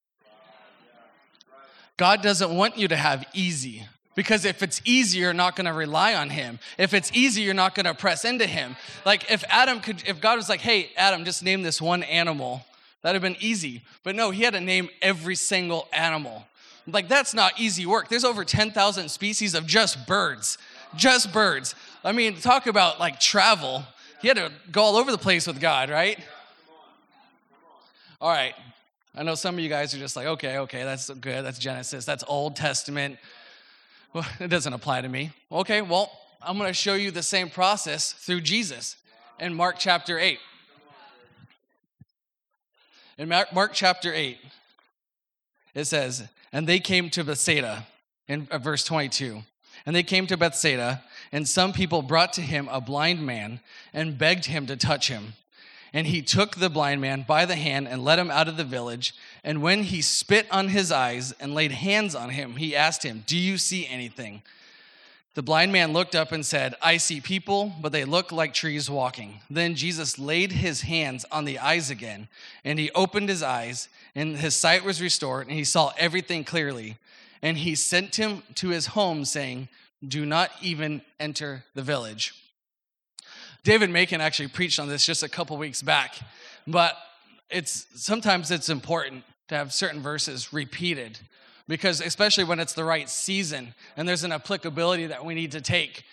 God 1.95 2.21
doesn't 2.21 2.55
want 2.55 2.77
you 2.77 2.87
to 2.89 2.95
have 2.95 3.25
easy 3.33 3.87
because 4.15 4.45
if 4.45 4.61
it's 4.61 4.81
easy, 4.85 5.19
you're 5.19 5.33
not 5.33 5.55
going 5.55 5.65
to 5.65 5.73
rely 5.73 6.13
on 6.13 6.29
Him. 6.29 6.59
If 6.77 6.93
it's 6.93 7.11
easy, 7.13 7.41
you're 7.41 7.53
not 7.53 7.73
going 7.73 7.85
to 7.85 7.93
press 7.93 8.25
into 8.25 8.45
Him. 8.45 8.75
Like 9.05 9.31
if 9.31 9.43
Adam 9.49 9.79
could, 9.79 10.03
if 10.07 10.21
God 10.21 10.37
was 10.37 10.49
like, 10.49 10.59
hey, 10.59 10.91
Adam, 10.97 11.25
just 11.25 11.43
name 11.43 11.63
this 11.63 11.81
one 11.81 12.03
animal, 12.03 12.65
that'd 13.01 13.15
have 13.15 13.21
been 13.21 13.41
easy. 13.41 13.83
But 14.03 14.15
no, 14.15 14.31
He 14.31 14.43
had 14.43 14.53
to 14.53 14.61
name 14.61 14.89
every 15.01 15.35
single 15.35 15.87
animal. 15.93 16.45
Like 16.85 17.07
that's 17.07 17.33
not 17.33 17.59
easy 17.59 17.85
work. 17.85 18.09
There's 18.09 18.23
over 18.23 18.45
10,000 18.45 19.09
species 19.09 19.55
of 19.55 19.65
just 19.65 20.07
birds, 20.07 20.57
just 20.95 21.33
birds. 21.33 21.75
I 22.03 22.11
mean, 22.11 22.35
talk 22.35 22.67
about 22.67 22.99
like 22.99 23.19
travel 23.19 23.83
he 24.21 24.27
had 24.27 24.37
to 24.37 24.51
go 24.71 24.81
all 24.81 24.95
over 24.95 25.11
the 25.11 25.17
place 25.17 25.47
with 25.47 25.59
God, 25.59 25.89
right? 25.89 26.19
All 28.19 28.29
right. 28.29 28.55
I 29.15 29.23
know 29.23 29.35
some 29.35 29.55
of 29.55 29.59
you 29.59 29.69
guys 29.69 29.93
are 29.93 29.99
just 29.99 30.15
like, 30.15 30.27
okay, 30.27 30.59
okay, 30.59 30.83
that's 30.83 31.09
good. 31.09 31.43
That's 31.45 31.59
Genesis. 31.59 32.05
That's 32.05 32.23
Old 32.27 32.55
Testament. 32.55 33.17
Well, 34.13 34.25
it 34.39 34.47
doesn't 34.47 34.73
apply 34.73 35.01
to 35.01 35.09
me. 35.09 35.31
Okay, 35.51 35.81
well, 35.81 36.11
I'm 36.41 36.57
going 36.57 36.69
to 36.69 36.73
show 36.73 36.93
you 36.93 37.11
the 37.11 37.23
same 37.23 37.49
process 37.49 38.13
through 38.13 38.41
Jesus 38.41 38.95
in 39.39 39.53
Mark 39.53 39.75
chapter 39.79 40.19
8. 40.19 40.39
In 43.17 43.29
Mark 43.29 43.71
chapter 43.73 44.13
8, 44.13 44.37
it 45.73 45.85
says, 45.85 46.27
And 46.51 46.67
they 46.67 46.79
came 46.79 47.09
to 47.11 47.23
Bethsaida 47.23 47.87
in 48.27 48.47
uh, 48.51 48.59
verse 48.59 48.83
22. 48.83 49.41
And 49.85 49.95
they 49.95 50.03
came 50.03 50.27
to 50.27 50.37
Bethsaida, 50.37 51.03
and 51.31 51.47
some 51.47 51.73
people 51.73 52.01
brought 52.01 52.33
to 52.33 52.41
him 52.41 52.67
a 52.71 52.81
blind 52.81 53.25
man 53.25 53.59
and 53.93 54.17
begged 54.17 54.45
him 54.45 54.65
to 54.67 54.77
touch 54.77 55.07
him. 55.07 55.33
And 55.93 56.07
he 56.07 56.21
took 56.21 56.57
the 56.57 56.69
blind 56.69 57.01
man 57.01 57.25
by 57.27 57.45
the 57.45 57.55
hand 57.55 57.87
and 57.87 58.03
led 58.03 58.19
him 58.19 58.29
out 58.29 58.47
of 58.47 58.57
the 58.57 58.63
village. 58.63 59.13
And 59.43 59.61
when 59.61 59.83
he 59.83 60.01
spit 60.01 60.45
on 60.51 60.67
his 60.67 60.91
eyes 60.91 61.31
and 61.39 61.55
laid 61.55 61.71
hands 61.71 62.13
on 62.13 62.29
him, 62.29 62.57
he 62.57 62.75
asked 62.75 63.03
him, 63.03 63.23
Do 63.25 63.37
you 63.37 63.57
see 63.57 63.87
anything? 63.87 64.43
The 65.37 65.43
blind 65.43 65.71
man 65.71 65.93
looked 65.93 66.15
up 66.15 66.31
and 66.31 66.43
said, 66.43 66.73
I 66.81 66.97
see 66.97 67.21
people, 67.21 67.71
but 67.79 67.91
they 67.91 68.05
look 68.05 68.31
like 68.31 68.55
trees 68.55 68.89
walking. 68.89 69.41
Then 69.51 69.75
Jesus 69.75 70.17
laid 70.17 70.51
his 70.51 70.81
hands 70.81 71.25
on 71.31 71.45
the 71.45 71.59
eyes 71.59 71.91
again, 71.91 72.27
and 72.65 72.79
he 72.79 72.89
opened 72.95 73.29
his 73.29 73.43
eyes, 73.43 73.87
and 74.15 74.35
his 74.35 74.55
sight 74.55 74.83
was 74.83 74.99
restored, 74.99 75.45
and 75.45 75.55
he 75.55 75.63
saw 75.63 75.93
everything 75.95 76.43
clearly. 76.43 76.97
And 77.43 77.55
he 77.55 77.75
sent 77.75 78.15
him 78.15 78.41
to 78.55 78.69
his 78.69 78.87
home, 78.87 79.25
saying, 79.25 79.69
Do 80.05 80.25
not 80.25 80.51
even 80.61 81.01
enter 81.19 81.63
the 81.73 81.81
village. 81.81 82.33
David 83.63 83.89
Macon 83.89 84.21
actually 84.21 84.47
preached 84.47 84.79
on 84.79 84.87
this 84.87 85.05
just 85.05 85.23
a 85.23 85.29
couple 85.29 85.57
weeks 85.57 85.81
back, 85.81 86.15
but 86.65 86.97
it's 87.49 87.85
sometimes 87.95 88.51
it's 88.51 88.69
important 88.69 89.23
to 89.47 89.55
have 89.55 89.73
certain 89.73 90.01
verses 90.01 90.53
repeated 90.53 91.19
because 91.67 92.01
especially 92.01 92.43
when 92.43 92.59
it's 92.59 92.73
the 92.73 92.83
right 92.83 93.09
season 93.09 93.73
and 93.95 94.07
there's 94.07 94.23
an 94.23 94.31
applicability 94.31 95.07
that 95.07 95.25
we 95.25 95.33
need 95.33 95.51
to 95.51 95.61
take. 95.61 96.03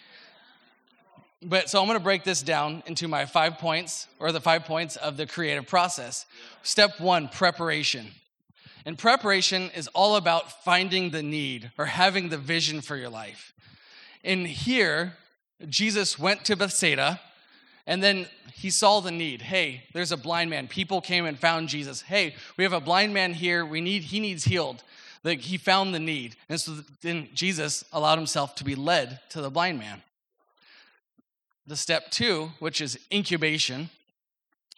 But 1.42 1.68
so 1.68 1.80
I'm 1.80 1.86
going 1.86 1.98
to 1.98 2.02
break 2.02 2.24
this 2.24 2.42
down 2.42 2.82
into 2.86 3.06
my 3.06 3.26
five 3.26 3.58
points 3.58 4.08
or 4.18 4.32
the 4.32 4.40
five 4.40 4.64
points 4.64 4.96
of 4.96 5.16
the 5.16 5.26
creative 5.26 5.66
process. 5.66 6.26
Step 6.62 6.98
1, 7.00 7.28
preparation. 7.28 8.06
And 8.86 8.98
preparation 8.98 9.70
is 9.74 9.88
all 9.88 10.16
about 10.16 10.64
finding 10.64 11.10
the 11.10 11.22
need 11.22 11.70
or 11.78 11.86
having 11.86 12.30
the 12.30 12.38
vision 12.38 12.80
for 12.80 12.96
your 12.96 13.10
life. 13.10 13.52
In 14.24 14.46
here, 14.46 15.12
Jesus 15.68 16.18
went 16.18 16.44
to 16.46 16.56
Bethsaida 16.56 17.20
and 17.86 18.02
then 18.02 18.26
he 18.54 18.70
saw 18.70 19.00
the 19.00 19.10
need. 19.10 19.42
Hey, 19.42 19.84
there's 19.92 20.12
a 20.12 20.16
blind 20.16 20.48
man. 20.48 20.66
People 20.66 21.02
came 21.02 21.26
and 21.26 21.38
found 21.38 21.68
Jesus. 21.68 22.00
Hey, 22.00 22.34
we 22.56 22.64
have 22.64 22.72
a 22.72 22.80
blind 22.80 23.12
man 23.12 23.34
here. 23.34 23.64
We 23.66 23.82
need 23.82 24.04
he 24.04 24.20
needs 24.20 24.44
healed. 24.44 24.82
Like 25.22 25.40
he 25.40 25.58
found 25.58 25.94
the 25.94 26.00
need. 26.00 26.36
And 26.48 26.58
so 26.58 26.78
then 27.02 27.28
Jesus 27.34 27.84
allowed 27.92 28.16
himself 28.16 28.54
to 28.56 28.64
be 28.64 28.74
led 28.74 29.20
to 29.30 29.42
the 29.42 29.50
blind 29.50 29.78
man. 29.78 30.02
The 31.66 31.76
step 31.76 32.10
2, 32.10 32.52
which 32.58 32.80
is 32.80 32.98
incubation, 33.12 33.90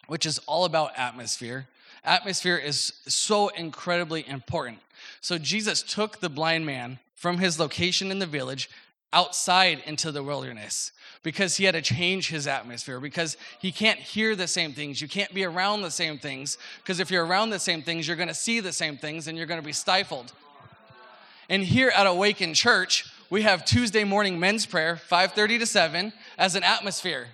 which 0.07 0.25
is 0.25 0.39
all 0.39 0.65
about 0.65 0.91
atmosphere. 0.97 1.67
Atmosphere 2.03 2.57
is 2.57 2.93
so 3.07 3.49
incredibly 3.49 4.27
important. 4.27 4.79
So 5.21 5.37
Jesus 5.37 5.81
took 5.81 6.19
the 6.19 6.29
blind 6.29 6.65
man 6.65 6.99
from 7.15 7.39
his 7.39 7.59
location 7.59 8.11
in 8.11 8.19
the 8.19 8.25
village 8.25 8.69
outside 9.13 9.81
into 9.85 10.11
the 10.11 10.21
wilderness 10.21 10.91
because 11.23 11.57
he 11.57 11.63
had 11.63 11.73
to 11.73 11.81
change 11.81 12.29
his 12.29 12.47
atmosphere 12.47 12.99
because 12.99 13.37
he 13.59 13.71
can't 13.71 13.99
hear 13.99 14.35
the 14.35 14.47
same 14.47 14.73
things. 14.73 15.01
You 15.01 15.07
can't 15.07 15.33
be 15.33 15.43
around 15.43 15.81
the 15.81 15.91
same 15.91 16.17
things 16.17 16.57
because 16.77 16.99
if 16.99 17.09
you're 17.09 17.25
around 17.25 17.49
the 17.49 17.59
same 17.59 17.81
things 17.81 18.07
you're 18.07 18.17
going 18.17 18.27
to 18.27 18.33
see 18.33 18.59
the 18.59 18.73
same 18.73 18.97
things 18.97 19.27
and 19.27 19.37
you're 19.37 19.47
going 19.47 19.61
to 19.61 19.65
be 19.65 19.73
stifled. 19.73 20.31
And 21.49 21.63
here 21.63 21.91
at 21.95 22.05
awaken 22.05 22.53
church 22.53 23.05
we 23.29 23.41
have 23.41 23.65
tuesday 23.65 24.03
morning 24.03 24.39
men's 24.39 24.65
prayer 24.65 24.99
5.30 25.09 25.59
to 25.59 25.65
7 25.65 26.13
as 26.37 26.55
an 26.55 26.63
atmosphere. 26.63 27.27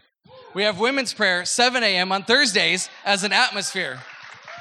We 0.54 0.64
have 0.64 0.80
women's 0.80 1.14
prayer 1.14 1.46
7 1.46 1.84
a.m 1.84 2.12
on 2.12 2.24
thursdays 2.24 2.90
as 3.04 3.24
an 3.24 3.34
atmosphere 3.34 4.00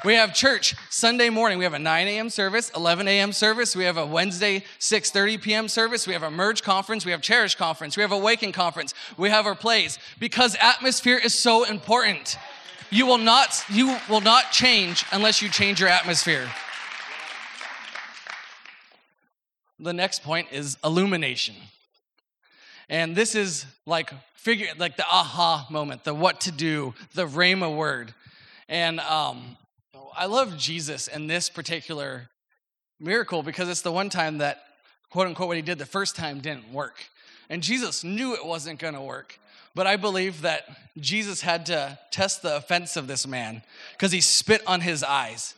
we 0.04 0.14
have 0.14 0.34
church 0.34 0.74
Sunday 0.90 1.28
morning. 1.30 1.58
We 1.58 1.64
have 1.64 1.74
a 1.74 1.78
9 1.78 2.08
a.m. 2.08 2.28
service, 2.30 2.70
11 2.74 3.06
a.m. 3.06 3.32
service. 3.32 3.76
We 3.76 3.84
have 3.84 3.96
a 3.96 4.06
Wednesday 4.06 4.64
6:30 4.80 5.40
p.m. 5.40 5.68
service. 5.68 6.06
We 6.06 6.12
have 6.12 6.22
Emerge 6.22 6.62
conference. 6.62 7.04
We 7.04 7.12
have 7.12 7.22
cherish 7.22 7.54
conference. 7.54 7.96
We 7.96 8.02
have 8.02 8.12
a 8.12 8.16
awaken 8.16 8.52
conference. 8.52 8.94
We 9.16 9.30
have 9.30 9.46
our 9.46 9.54
plays 9.54 9.98
because 10.18 10.56
atmosphere 10.60 11.18
is 11.22 11.38
so 11.38 11.64
important. 11.64 12.36
You 12.90 13.06
will 13.06 13.18
not 13.18 13.64
you 13.68 13.98
will 14.08 14.20
not 14.20 14.50
change 14.52 15.04
unless 15.12 15.40
you 15.40 15.48
change 15.48 15.80
your 15.80 15.88
atmosphere. 15.88 16.48
The 19.78 19.92
next 19.92 20.22
point 20.22 20.48
is 20.52 20.76
illumination. 20.84 21.56
And 22.88 23.16
this 23.16 23.34
is 23.34 23.66
like 23.86 24.12
figure 24.34 24.68
like 24.78 24.96
the 24.96 25.06
aha 25.06 25.66
moment, 25.70 26.04
the 26.04 26.14
what 26.14 26.42
to 26.42 26.52
do, 26.52 26.94
the 27.14 27.26
rhema 27.26 27.74
word. 27.74 28.14
And 28.68 29.00
um, 29.00 29.56
I 30.16 30.26
love 30.26 30.56
Jesus 30.56 31.08
in 31.08 31.26
this 31.26 31.48
particular 31.48 32.28
miracle 33.00 33.42
because 33.42 33.68
it's 33.68 33.82
the 33.82 33.92
one 33.92 34.08
time 34.08 34.38
that, 34.38 34.62
quote 35.10 35.26
unquote, 35.26 35.48
what 35.48 35.56
he 35.56 35.62
did 35.62 35.78
the 35.78 35.86
first 35.86 36.16
time 36.16 36.40
didn't 36.40 36.72
work. 36.72 37.04
And 37.48 37.62
Jesus 37.62 38.04
knew 38.04 38.34
it 38.34 38.44
wasn't 38.44 38.78
going 38.78 38.94
to 38.94 39.00
work. 39.00 39.38
But 39.74 39.86
I 39.86 39.96
believe 39.96 40.42
that 40.42 40.64
Jesus 40.98 41.40
had 41.40 41.66
to 41.66 41.98
test 42.10 42.42
the 42.42 42.56
offense 42.56 42.96
of 42.96 43.06
this 43.06 43.26
man 43.26 43.62
because 43.92 44.12
he 44.12 44.20
spit 44.20 44.62
on 44.66 44.80
his 44.80 45.02
eyes. 45.02 45.54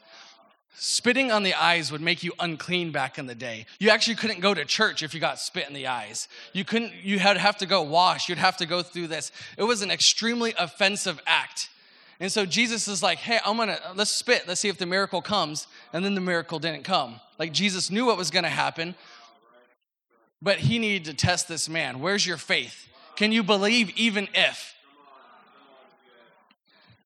Spitting 0.76 1.32
on 1.32 1.44
the 1.44 1.54
eyes 1.54 1.90
would 1.90 2.00
make 2.00 2.22
you 2.22 2.32
unclean 2.38 2.92
back 2.92 3.18
in 3.18 3.26
the 3.26 3.34
day. 3.34 3.66
You 3.78 3.90
actually 3.90 4.16
couldn't 4.16 4.40
go 4.40 4.54
to 4.54 4.64
church 4.64 5.02
if 5.02 5.14
you 5.14 5.20
got 5.20 5.38
spit 5.38 5.68
in 5.68 5.74
the 5.74 5.86
eyes. 5.86 6.28
You 6.52 6.64
couldn't, 6.64 6.92
you 7.02 7.18
had 7.18 7.36
have 7.36 7.56
to 7.58 7.66
go 7.66 7.82
wash, 7.82 8.28
you'd 8.28 8.38
have 8.38 8.56
to 8.58 8.66
go 8.66 8.82
through 8.82 9.06
this. 9.08 9.32
It 9.56 9.62
was 9.64 9.82
an 9.82 9.90
extremely 9.90 10.52
offensive 10.58 11.20
act. 11.26 11.70
And 12.20 12.31
so 12.31 12.46
Jesus 12.46 12.87
is 12.87 13.03
like, 13.03 13.18
hey, 13.18 13.38
I'm 13.44 13.57
gonna, 13.57 13.79
let's 13.94 14.11
spit, 14.11 14.46
let's 14.46 14.61
see 14.61 14.68
if 14.68 14.79
the 14.79 14.87
miracle 14.87 15.20
comes. 15.20 15.66
And 15.92 16.05
then 16.05 16.14
the 16.14 16.20
miracle 16.20 16.59
didn't 16.59 16.85
come. 16.85 17.20
Like 17.38 17.53
Jesus 17.53 17.90
knew 17.90 18.07
what 18.07 18.16
was 18.16 18.31
gonna 18.31 18.48
happen, 18.48 18.94
but 20.40 20.59
he 20.59 20.79
needed 20.79 21.05
to 21.07 21.14
test 21.14 21.48
this 21.48 21.68
man. 21.68 22.00
Where's 22.00 22.27
your 22.27 22.37
faith? 22.37 22.88
Can 23.16 23.33
you 23.33 23.42
believe 23.42 23.90
even 23.96 24.29
if? 24.35 24.74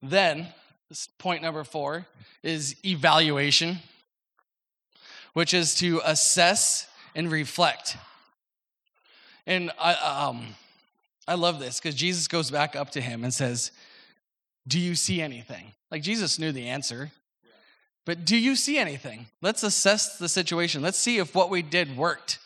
Then, 0.03 0.49
point 1.18 1.42
number 1.42 1.64
four 1.64 2.07
is 2.42 2.77
evaluation, 2.85 3.79
which 5.33 5.53
is 5.53 5.75
to 5.77 6.01
assess 6.05 6.87
and 7.14 7.31
reflect. 7.31 7.97
And 9.47 9.71
I, 9.81 9.94
um, 9.94 10.55
I 11.27 11.35
love 11.35 11.59
this 11.59 11.81
because 11.81 11.94
Jesus 11.94 12.29
goes 12.29 12.51
back 12.51 12.77
up 12.77 12.90
to 12.90 13.01
him 13.01 13.25
and 13.25 13.33
says, 13.33 13.73
do 14.68 14.78
you 14.78 14.94
see 14.94 15.20
anything? 15.20 15.72
Like 15.90 16.02
Jesus 16.02 16.38
knew 16.38 16.52
the 16.52 16.68
answer. 16.68 17.11
But 18.04 18.24
do 18.24 18.37
you 18.37 18.57
see 18.57 18.78
anything? 18.78 19.26
Let's 19.42 19.62
assess 19.62 20.16
the 20.16 20.28
situation. 20.28 20.81
Let's 20.81 20.98
see 20.98 21.18
if 21.18 21.35
what 21.35 21.50
we 21.50 21.61
did 21.61 21.96
worked. 21.96 22.38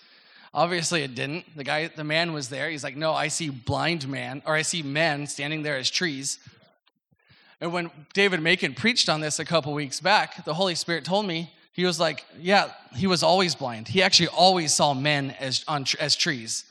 Obviously, 0.54 1.02
it 1.02 1.14
didn't. 1.14 1.56
The 1.56 1.64
guy, 1.64 1.87
the 1.87 2.04
man 2.04 2.32
was 2.32 2.48
there. 2.48 2.68
He's 2.68 2.85
like, 2.85 2.96
No, 2.96 3.12
I 3.12 3.28
see 3.28 3.48
blind 3.48 4.08
man, 4.08 4.42
or 4.44 4.54
I 4.54 4.62
see 4.62 4.82
men 4.82 5.26
standing 5.26 5.62
there 5.62 5.76
as 5.76 5.88
trees. 5.90 6.38
And 7.61 7.72
when 7.72 7.90
David 8.12 8.42
Macon 8.42 8.74
preached 8.74 9.08
on 9.08 9.20
this 9.20 9.38
a 9.38 9.44
couple 9.44 9.72
weeks 9.72 10.00
back, 10.00 10.44
the 10.44 10.54
Holy 10.54 10.74
Spirit 10.74 11.04
told 11.04 11.26
me, 11.26 11.52
he 11.72 11.85
was 11.85 12.00
like, 12.00 12.24
Yeah, 12.38 12.72
he 12.94 13.06
was 13.06 13.22
always 13.22 13.54
blind. 13.54 13.88
He 13.88 14.02
actually 14.02 14.28
always 14.28 14.74
saw 14.74 14.94
men 14.94 15.35
as, 15.38 15.64
on, 15.68 15.87
as 16.00 16.16
trees. 16.16 16.64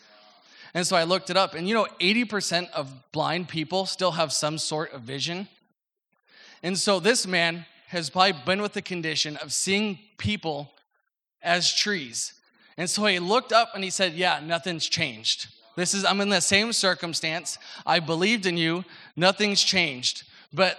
And 0.73 0.87
so 0.87 0.95
I 0.95 1.03
looked 1.03 1.29
it 1.29 1.37
up, 1.37 1.53
and 1.53 1.67
you 1.67 1.73
know, 1.73 1.87
80% 1.99 2.69
of 2.71 3.11
blind 3.11 3.49
people 3.49 3.85
still 3.85 4.11
have 4.11 4.31
some 4.31 4.57
sort 4.57 4.93
of 4.93 5.01
vision. 5.01 5.47
And 6.63 6.77
so 6.77 6.99
this 6.99 7.27
man 7.27 7.65
has 7.87 8.09
probably 8.09 8.33
been 8.45 8.61
with 8.61 8.73
the 8.73 8.81
condition 8.81 9.35
of 9.37 9.51
seeing 9.51 9.99
people 10.17 10.71
as 11.41 11.73
trees. 11.73 12.33
And 12.77 12.89
so 12.89 13.05
he 13.05 13.19
looked 13.19 13.51
up 13.51 13.71
and 13.75 13.83
he 13.83 13.89
said, 13.89 14.13
Yeah, 14.13 14.39
nothing's 14.43 14.87
changed. 14.87 15.47
This 15.75 15.93
is, 15.93 16.05
I'm 16.05 16.21
in 16.21 16.29
the 16.29 16.41
same 16.41 16.73
circumstance. 16.73 17.57
I 17.85 17.99
believed 17.99 18.45
in 18.45 18.57
you. 18.57 18.85
Nothing's 19.15 19.61
changed. 19.61 20.23
But 20.53 20.77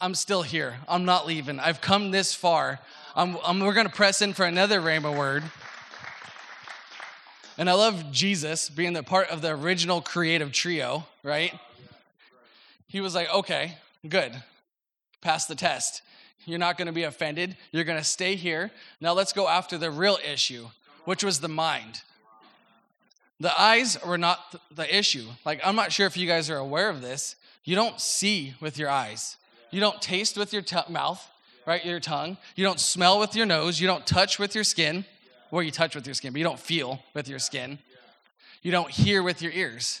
I'm 0.00 0.14
still 0.14 0.42
here. 0.42 0.76
I'm 0.88 1.04
not 1.04 1.26
leaving. 1.26 1.58
I've 1.58 1.80
come 1.80 2.10
this 2.10 2.34
far. 2.34 2.80
I'm, 3.14 3.36
I'm, 3.44 3.60
we're 3.60 3.72
going 3.72 3.86
to 3.86 3.92
press 3.92 4.22
in 4.22 4.32
for 4.32 4.44
another 4.44 4.80
rhema 4.80 5.16
word. 5.16 5.42
And 7.58 7.70
I 7.70 7.72
love 7.72 8.12
Jesus 8.12 8.68
being 8.68 8.92
the 8.92 9.02
part 9.02 9.30
of 9.30 9.40
the 9.40 9.50
original 9.50 10.02
creative 10.02 10.52
trio, 10.52 11.06
right? 11.22 11.54
He 12.86 13.00
was 13.00 13.14
like, 13.14 13.32
okay, 13.32 13.78
good. 14.06 14.32
Pass 15.22 15.46
the 15.46 15.54
test. 15.54 16.02
You're 16.44 16.58
not 16.58 16.76
going 16.76 16.86
to 16.86 16.92
be 16.92 17.04
offended. 17.04 17.56
You're 17.72 17.84
going 17.84 17.98
to 17.98 18.04
stay 18.04 18.36
here. 18.36 18.70
Now 19.00 19.14
let's 19.14 19.32
go 19.32 19.48
after 19.48 19.78
the 19.78 19.90
real 19.90 20.18
issue, 20.24 20.68
which 21.04 21.24
was 21.24 21.40
the 21.40 21.48
mind. 21.48 22.02
The 23.40 23.58
eyes 23.60 23.98
were 24.06 24.18
not 24.18 24.54
the 24.74 24.96
issue. 24.96 25.26
Like, 25.44 25.60
I'm 25.64 25.76
not 25.76 25.92
sure 25.92 26.06
if 26.06 26.16
you 26.16 26.26
guys 26.26 26.48
are 26.50 26.56
aware 26.56 26.88
of 26.88 27.02
this. 27.02 27.36
You 27.64 27.74
don't 27.74 28.00
see 28.00 28.54
with 28.60 28.78
your 28.78 28.88
eyes, 28.88 29.36
you 29.70 29.80
don't 29.80 30.00
taste 30.00 30.36
with 30.36 30.52
your 30.52 30.62
t- 30.62 30.76
mouth, 30.88 31.28
right? 31.66 31.84
Your 31.84 32.00
tongue. 32.00 32.36
You 32.54 32.64
don't 32.64 32.78
smell 32.78 33.18
with 33.18 33.34
your 33.34 33.44
nose. 33.44 33.80
You 33.80 33.88
don't 33.88 34.06
touch 34.06 34.38
with 34.38 34.54
your 34.54 34.62
skin 34.62 35.04
where 35.50 35.62
you 35.62 35.70
touch 35.70 35.94
with 35.94 36.06
your 36.06 36.14
skin, 36.14 36.32
but 36.32 36.38
you 36.38 36.44
don't 36.44 36.60
feel 36.60 37.00
with 37.14 37.28
your 37.28 37.38
skin. 37.38 37.78
You 38.62 38.72
don't 38.72 38.90
hear 38.90 39.22
with 39.22 39.42
your 39.42 39.52
ears. 39.52 40.00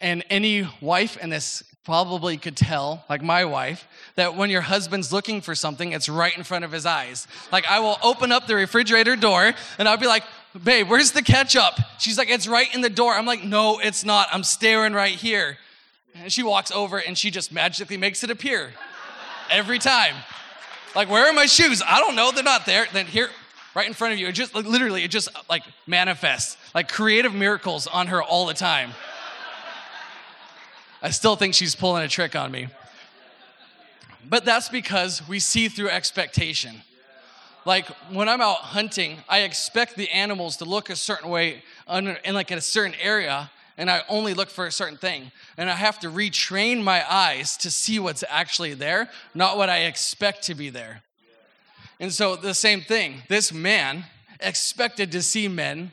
And 0.00 0.24
any 0.30 0.68
wife 0.80 1.16
in 1.16 1.30
this 1.30 1.62
probably 1.84 2.36
could 2.36 2.56
tell, 2.56 3.04
like 3.10 3.22
my 3.22 3.44
wife, 3.44 3.88
that 4.14 4.36
when 4.36 4.50
your 4.50 4.60
husband's 4.60 5.12
looking 5.12 5.40
for 5.40 5.54
something, 5.54 5.92
it's 5.92 6.08
right 6.08 6.36
in 6.36 6.44
front 6.44 6.64
of 6.64 6.72
his 6.72 6.86
eyes. 6.86 7.26
Like 7.50 7.66
I 7.66 7.80
will 7.80 7.98
open 8.02 8.32
up 8.32 8.46
the 8.46 8.54
refrigerator 8.54 9.16
door 9.16 9.52
and 9.78 9.88
I'll 9.88 9.96
be 9.96 10.06
like, 10.06 10.22
babe, 10.62 10.88
where's 10.88 11.12
the 11.12 11.22
ketchup? 11.22 11.74
She's 11.98 12.16
like, 12.16 12.30
it's 12.30 12.46
right 12.46 12.72
in 12.74 12.80
the 12.80 12.90
door. 12.90 13.14
I'm 13.14 13.26
like, 13.26 13.44
no, 13.44 13.78
it's 13.78 14.04
not. 14.04 14.28
I'm 14.32 14.44
staring 14.44 14.92
right 14.92 15.14
here. 15.14 15.58
And 16.14 16.32
she 16.32 16.42
walks 16.42 16.70
over 16.70 16.98
and 16.98 17.16
she 17.16 17.30
just 17.30 17.52
magically 17.52 17.96
makes 17.96 18.22
it 18.22 18.30
appear 18.30 18.72
every 19.50 19.78
time. 19.78 20.14
Like, 20.94 21.08
where 21.08 21.28
are 21.28 21.32
my 21.32 21.46
shoes? 21.46 21.82
I 21.86 22.00
don't 22.00 22.16
know. 22.16 22.32
They're 22.32 22.42
not 22.42 22.66
there. 22.66 22.86
Then 22.92 23.06
here, 23.06 23.30
right 23.74 23.86
in 23.86 23.94
front 23.94 24.12
of 24.12 24.18
you. 24.18 24.26
It 24.28 24.32
just 24.32 24.54
like, 24.54 24.66
literally, 24.66 25.04
it 25.04 25.10
just 25.10 25.28
like 25.48 25.62
manifests 25.86 26.56
like 26.74 26.88
creative 26.88 27.34
miracles 27.34 27.86
on 27.86 28.08
her 28.08 28.22
all 28.22 28.46
the 28.46 28.54
time. 28.54 28.90
I 31.02 31.10
still 31.10 31.36
think 31.36 31.54
she's 31.54 31.74
pulling 31.74 32.02
a 32.02 32.08
trick 32.08 32.36
on 32.36 32.50
me. 32.50 32.68
But 34.28 34.44
that's 34.44 34.68
because 34.68 35.26
we 35.26 35.38
see 35.38 35.68
through 35.68 35.88
expectation. 35.88 36.82
Like 37.64 37.86
when 38.10 38.28
I'm 38.28 38.40
out 38.40 38.56
hunting, 38.56 39.18
I 39.28 39.40
expect 39.40 39.96
the 39.96 40.10
animals 40.10 40.58
to 40.58 40.64
look 40.64 40.90
a 40.90 40.96
certain 40.96 41.30
way 41.30 41.62
in 41.88 42.34
like 42.34 42.50
a 42.50 42.60
certain 42.60 42.94
area, 43.00 43.50
and 43.78 43.90
I 43.90 44.02
only 44.08 44.34
look 44.34 44.50
for 44.50 44.66
a 44.66 44.72
certain 44.72 44.98
thing. 44.98 45.32
And 45.56 45.70
I 45.70 45.74
have 45.74 45.98
to 46.00 46.10
retrain 46.10 46.82
my 46.82 47.02
eyes 47.10 47.56
to 47.58 47.70
see 47.70 47.98
what's 47.98 48.24
actually 48.28 48.74
there, 48.74 49.10
not 49.34 49.56
what 49.56 49.70
I 49.70 49.80
expect 49.80 50.42
to 50.44 50.54
be 50.54 50.68
there. 50.70 51.02
And 52.00 52.12
so 52.12 52.34
the 52.34 52.54
same 52.54 52.80
thing, 52.80 53.22
this 53.28 53.52
man 53.52 54.04
expected 54.40 55.12
to 55.12 55.22
see 55.22 55.46
men 55.46 55.92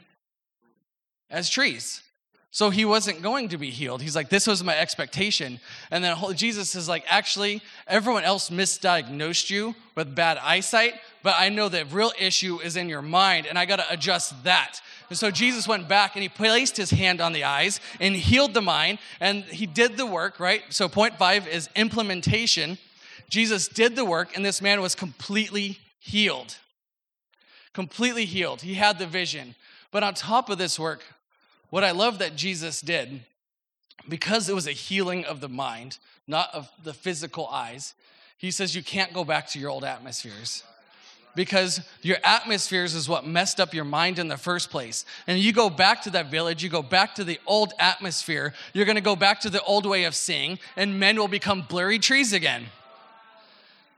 as 1.29 1.49
trees. 1.49 2.01
So 2.49 2.69
he 2.69 2.85
wasn't 2.85 3.21
going 3.21 3.49
to 3.49 3.57
be 3.57 3.69
healed. 3.69 4.01
He's 4.01 4.15
like, 4.15 4.29
this 4.29 4.47
was 4.47 4.63
my 4.63 4.75
expectation. 4.75 5.59
And 5.91 6.03
then 6.03 6.17
Jesus 6.33 6.73
is 6.75 6.87
like, 6.87 7.03
actually, 7.07 7.61
everyone 7.85 8.23
else 8.23 8.49
misdiagnosed 8.49 9.49
you 9.49 9.75
with 9.95 10.15
bad 10.15 10.37
eyesight, 10.37 10.93
but 11.21 11.35
I 11.37 11.49
know 11.49 11.69
the 11.69 11.85
real 11.85 12.13
issue 12.17 12.59
is 12.61 12.77
in 12.77 12.89
your 12.89 13.01
mind, 13.01 13.45
and 13.45 13.59
I 13.59 13.65
got 13.65 13.75
to 13.75 13.85
adjust 13.91 14.45
that. 14.45 14.81
And 15.09 15.17
so 15.19 15.29
Jesus 15.29 15.67
went 15.67 15.87
back 15.87 16.15
and 16.15 16.23
he 16.23 16.29
placed 16.29 16.77
his 16.77 16.89
hand 16.89 17.21
on 17.21 17.33
the 17.33 17.43
eyes 17.43 17.79
and 17.99 18.15
healed 18.15 18.53
the 18.53 18.61
mind, 18.61 18.99
and 19.19 19.43
he 19.43 19.65
did 19.65 19.97
the 19.97 20.05
work, 20.05 20.39
right? 20.39 20.63
So, 20.69 20.89
point 20.89 21.17
five 21.17 21.47
is 21.47 21.69
implementation. 21.75 22.77
Jesus 23.29 23.67
did 23.67 23.95
the 23.95 24.05
work, 24.05 24.35
and 24.35 24.43
this 24.43 24.61
man 24.61 24.81
was 24.81 24.95
completely 24.95 25.79
healed. 26.07 26.57
Completely 27.73 28.25
healed. 28.25 28.61
He 28.61 28.75
had 28.75 28.97
the 28.97 29.05
vision. 29.05 29.55
But 29.91 30.03
on 30.03 30.13
top 30.13 30.49
of 30.49 30.57
this 30.57 30.79
work, 30.79 31.03
what 31.69 31.83
I 31.83 31.91
love 31.91 32.19
that 32.19 32.35
Jesus 32.35 32.81
did, 32.81 33.21
because 34.07 34.49
it 34.49 34.55
was 34.55 34.67
a 34.67 34.71
healing 34.71 35.25
of 35.25 35.41
the 35.41 35.49
mind, 35.49 35.97
not 36.27 36.49
of 36.53 36.69
the 36.83 36.93
physical 36.93 37.47
eyes, 37.47 37.93
he 38.37 38.51
says 38.51 38.75
you 38.75 38.83
can't 38.83 39.13
go 39.13 39.23
back 39.23 39.47
to 39.49 39.59
your 39.59 39.69
old 39.69 39.83
atmospheres. 39.83 40.63
Because 41.35 41.81
your 42.01 42.17
atmospheres 42.23 42.95
is 42.95 43.07
what 43.07 43.27
messed 43.27 43.59
up 43.59 43.73
your 43.73 43.85
mind 43.85 44.17
in 44.17 44.27
the 44.27 44.37
first 44.37 44.71
place. 44.71 45.05
And 45.27 45.37
you 45.37 45.53
go 45.53 45.69
back 45.69 46.01
to 46.03 46.09
that 46.11 46.31
village, 46.31 46.63
you 46.63 46.69
go 46.69 46.81
back 46.81 47.15
to 47.15 47.23
the 47.23 47.39
old 47.45 47.73
atmosphere, 47.79 48.53
you're 48.73 48.85
gonna 48.85 49.01
go 49.01 49.15
back 49.15 49.41
to 49.41 49.49
the 49.49 49.61
old 49.63 49.85
way 49.85 50.05
of 50.05 50.15
seeing, 50.15 50.57
and 50.75 50.99
men 50.99 51.17
will 51.17 51.27
become 51.27 51.61
blurry 51.61 51.99
trees 51.99 52.33
again. 52.33 52.65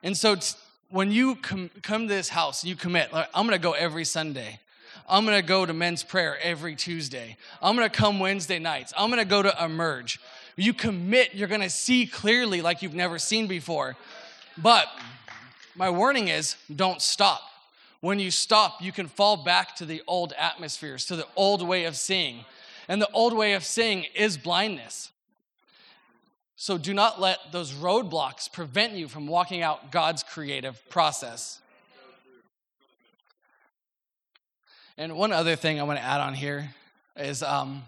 And 0.04 0.18
so, 0.18 0.36
when 0.90 1.12
you 1.12 1.36
com- 1.36 1.70
come 1.82 2.08
to 2.08 2.14
this 2.14 2.30
house, 2.30 2.64
you 2.64 2.76
commit, 2.76 3.14
like, 3.14 3.30
I'm 3.34 3.46
gonna 3.46 3.60
go 3.60 3.74
every 3.74 4.06
Sunday. 4.06 4.60
I'm 5.08 5.26
gonna 5.26 5.42
go 5.42 5.66
to 5.66 5.74
men's 5.74 6.04
prayer 6.04 6.38
every 6.42 6.76
Tuesday. 6.76 7.38
I'm 7.62 7.76
gonna 7.76 7.90
come 7.90 8.20
Wednesday 8.20 8.60
nights. 8.60 8.94
I'm 8.98 9.10
gonna 9.10 9.26
go 9.26 9.42
to 9.42 9.64
Emerge. 9.64 10.20
You 10.56 10.74
commit, 10.74 11.34
you're 11.34 11.48
gonna 11.48 11.70
see 11.70 12.06
clearly 12.06 12.62
like 12.62 12.82
you've 12.82 12.96
never 12.96 13.18
seen 13.18 13.48
before. 13.48 13.96
But 14.58 14.88
my 15.76 15.90
warning 15.90 16.28
is 16.28 16.56
don't 16.76 17.02
stop. 17.02 17.42
When 18.02 18.20
you 18.20 18.32
stop, 18.32 18.82
you 18.82 18.92
can 18.92 19.08
fall 19.08 19.38
back 19.38 19.76
to 19.78 19.86
the 19.86 20.02
old 20.08 20.34
atmospheres, 20.38 21.06
to 21.06 21.16
the 21.16 21.28
old 21.36 21.62
way 21.62 21.86
of 21.86 21.96
seeing. 21.96 22.46
And 22.88 23.02
the 23.02 23.12
old 23.12 23.34
way 23.34 23.54
of 23.54 23.64
seeing 23.64 24.06
is 24.16 24.38
blindness. 24.38 25.12
So 26.62 26.78
do 26.78 26.94
not 26.94 27.22
let 27.22 27.54
those 27.54 27.72
roadblocks 27.72 28.52
prevent 28.52 28.92
you 28.92 29.08
from 29.08 29.28
walking 29.28 29.62
out 29.62 29.94
God's 29.94 30.24
creative 30.24 30.78
process. 30.90 31.62
And 34.98 35.16
one 35.16 35.32
other 35.32 35.56
thing 35.56 35.80
I 35.80 35.84
want 35.84 36.00
to 36.00 36.04
add 36.04 36.20
on 36.20 36.34
here 36.34 36.76
is 37.16 37.44
um, 37.44 37.84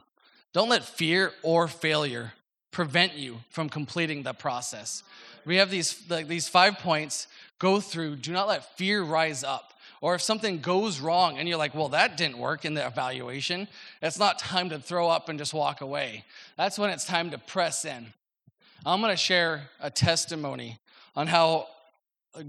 don't 0.54 0.70
let 0.70 0.86
fear 0.86 1.34
or 1.44 1.68
failure 1.68 2.32
prevent 2.72 3.16
you 3.16 3.40
from 3.50 3.68
completing 3.68 4.24
the 4.24 4.32
process. 4.32 5.04
We 5.44 5.58
have 5.58 5.70
these, 5.70 6.02
like, 6.10 6.30
these 6.30 6.48
five 6.48 6.80
points 6.80 7.28
go 7.60 7.82
through. 7.82 8.16
Do 8.16 8.32
not 8.32 8.48
let 8.48 8.78
fear 8.78 9.04
rise 9.04 9.44
up. 9.44 9.74
Or 10.00 10.16
if 10.16 10.22
something 10.22 10.62
goes 10.62 11.02
wrong 11.02 11.38
and 11.38 11.50
you're 11.50 11.58
like, 11.58 11.76
well, 11.76 11.90
that 11.90 12.16
didn't 12.16 12.38
work 12.38 12.64
in 12.64 12.74
the 12.76 12.88
evaluation, 12.88 13.68
it's 14.02 14.18
not 14.18 14.40
time 14.40 14.70
to 14.70 14.80
throw 14.80 15.10
up 15.10 15.28
and 15.28 15.38
just 15.38 15.54
walk 15.54 15.82
away. 15.82 16.24
That's 16.56 16.80
when 16.80 16.90
it's 16.90 17.04
time 17.04 17.32
to 17.32 17.38
press 17.38 17.84
in. 17.84 18.14
I'm 18.84 19.00
going 19.00 19.14
to 19.14 19.18
share 19.18 19.70
a 19.80 19.92
testimony 19.92 20.80
on 21.16 21.28
how 21.28 21.68
uh, 22.34 22.42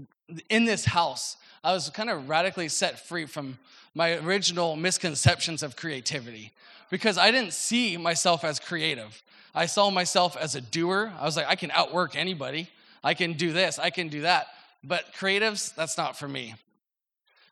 in 0.49 0.65
this 0.65 0.83
house, 0.83 1.37
I 1.63 1.73
was 1.73 1.89
kind 1.91 2.09
of 2.09 2.27
radically 2.27 2.69
set 2.69 3.07
free 3.07 3.27
from 3.27 3.59
my 3.93 4.17
original 4.17 4.75
misconceptions 4.75 5.61
of 5.61 5.75
creativity 5.75 6.51
because 6.89 7.19
I 7.19 7.29
didn't 7.29 7.53
see 7.53 7.97
myself 7.97 8.43
as 8.43 8.59
creative. 8.59 9.21
I 9.53 9.67
saw 9.67 9.91
myself 9.91 10.35
as 10.35 10.55
a 10.55 10.61
doer. 10.61 11.13
I 11.19 11.25
was 11.25 11.37
like, 11.37 11.45
I 11.47 11.55
can 11.55 11.69
outwork 11.69 12.15
anybody. 12.15 12.69
I 13.03 13.13
can 13.13 13.33
do 13.33 13.51
this, 13.53 13.77
I 13.77 13.91
can 13.91 14.07
do 14.07 14.21
that. 14.21 14.47
But 14.83 15.13
creatives, 15.13 15.75
that's 15.75 15.97
not 15.97 16.17
for 16.17 16.27
me. 16.27 16.55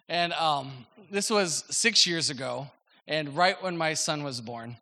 And 0.09 0.33
um, 0.33 0.71
this 1.11 1.29
was 1.29 1.65
six 1.69 2.07
years 2.07 2.29
ago, 2.29 2.69
and 3.07 3.35
right 3.35 3.61
when 3.61 3.77
my 3.77 3.93
son 3.93 4.23
was 4.23 4.41
born. 4.41 4.77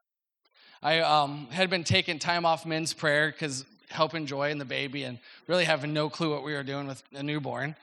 I 0.82 1.00
um, 1.00 1.48
had 1.52 1.70
been 1.70 1.84
taking 1.84 2.18
time 2.20 2.46
off 2.46 2.66
men's 2.66 2.94
prayer 2.94 3.32
because 3.32 3.66
helping 3.90 4.26
Joy 4.26 4.52
and 4.52 4.60
the 4.60 4.66
baby, 4.66 5.04
and 5.04 5.20
really 5.48 5.66
having 5.66 5.94
no 5.94 6.10
clue 6.10 6.32
what 6.32 6.44
we 6.44 6.54
were 6.54 6.64
doing 6.64 6.88
with 6.88 7.04
a 7.14 7.24
newborn 7.24 7.76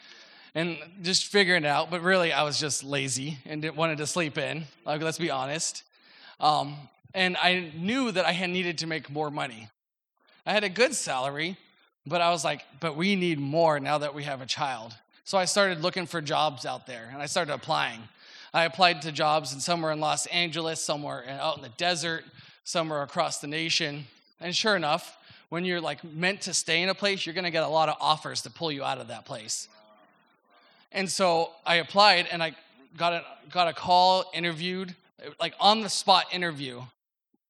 and 0.56 0.78
just 1.02 1.26
figuring 1.26 1.64
it 1.64 1.68
out. 1.68 1.90
But 1.90 2.02
really, 2.02 2.32
I 2.32 2.42
was 2.42 2.58
just 2.58 2.82
lazy 2.82 3.38
and 3.44 3.62
wanted 3.76 3.98
to 3.98 4.06
sleep 4.06 4.38
in. 4.38 4.64
Like, 4.86 5.02
let's 5.02 5.18
be 5.18 5.30
honest. 5.30 5.84
Um, 6.40 6.76
and 7.12 7.36
I 7.36 7.72
knew 7.76 8.10
that 8.10 8.24
I 8.24 8.32
had 8.32 8.50
needed 8.50 8.78
to 8.78 8.86
make 8.86 9.10
more 9.10 9.30
money. 9.30 9.68
I 10.46 10.52
had 10.52 10.64
a 10.64 10.70
good 10.70 10.94
salary, 10.94 11.58
but 12.06 12.20
I 12.22 12.30
was 12.30 12.42
like, 12.42 12.64
but 12.80 12.96
we 12.96 13.16
need 13.16 13.38
more 13.38 13.78
now 13.80 13.98
that 13.98 14.14
we 14.14 14.24
have 14.24 14.40
a 14.40 14.46
child. 14.46 14.94
So 15.24 15.36
I 15.36 15.44
started 15.44 15.82
looking 15.82 16.06
for 16.06 16.22
jobs 16.22 16.64
out 16.64 16.86
there, 16.86 17.10
and 17.12 17.20
I 17.20 17.26
started 17.26 17.52
applying. 17.52 18.00
I 18.54 18.64
applied 18.64 19.02
to 19.02 19.12
jobs, 19.12 19.52
and 19.52 19.60
somewhere 19.60 19.92
in 19.92 20.00
Los 20.00 20.24
Angeles, 20.26 20.82
somewhere 20.82 21.24
out 21.28 21.56
in 21.56 21.62
the 21.62 21.68
desert, 21.70 22.24
somewhere 22.64 23.02
across 23.02 23.40
the 23.40 23.46
nation. 23.46 24.06
And 24.40 24.56
sure 24.56 24.76
enough, 24.76 25.18
when 25.48 25.64
you're 25.64 25.80
like 25.80 26.02
meant 26.04 26.42
to 26.42 26.54
stay 26.54 26.82
in 26.82 26.88
a 26.88 26.94
place, 26.94 27.24
you're 27.24 27.34
going 27.34 27.44
to 27.44 27.50
get 27.50 27.62
a 27.62 27.68
lot 27.68 27.88
of 27.88 27.96
offers 28.00 28.42
to 28.42 28.50
pull 28.50 28.72
you 28.72 28.82
out 28.82 28.98
of 28.98 29.08
that 29.08 29.24
place. 29.24 29.68
And 30.92 31.10
so 31.10 31.50
I 31.64 31.76
applied 31.76 32.26
and 32.30 32.42
I 32.42 32.56
got 32.96 33.12
a, 33.12 33.24
got 33.50 33.68
a 33.68 33.72
call, 33.72 34.30
interviewed, 34.32 34.94
like 35.40 35.54
on 35.60 35.82
the 35.82 35.88
spot 35.88 36.26
interview, 36.32 36.82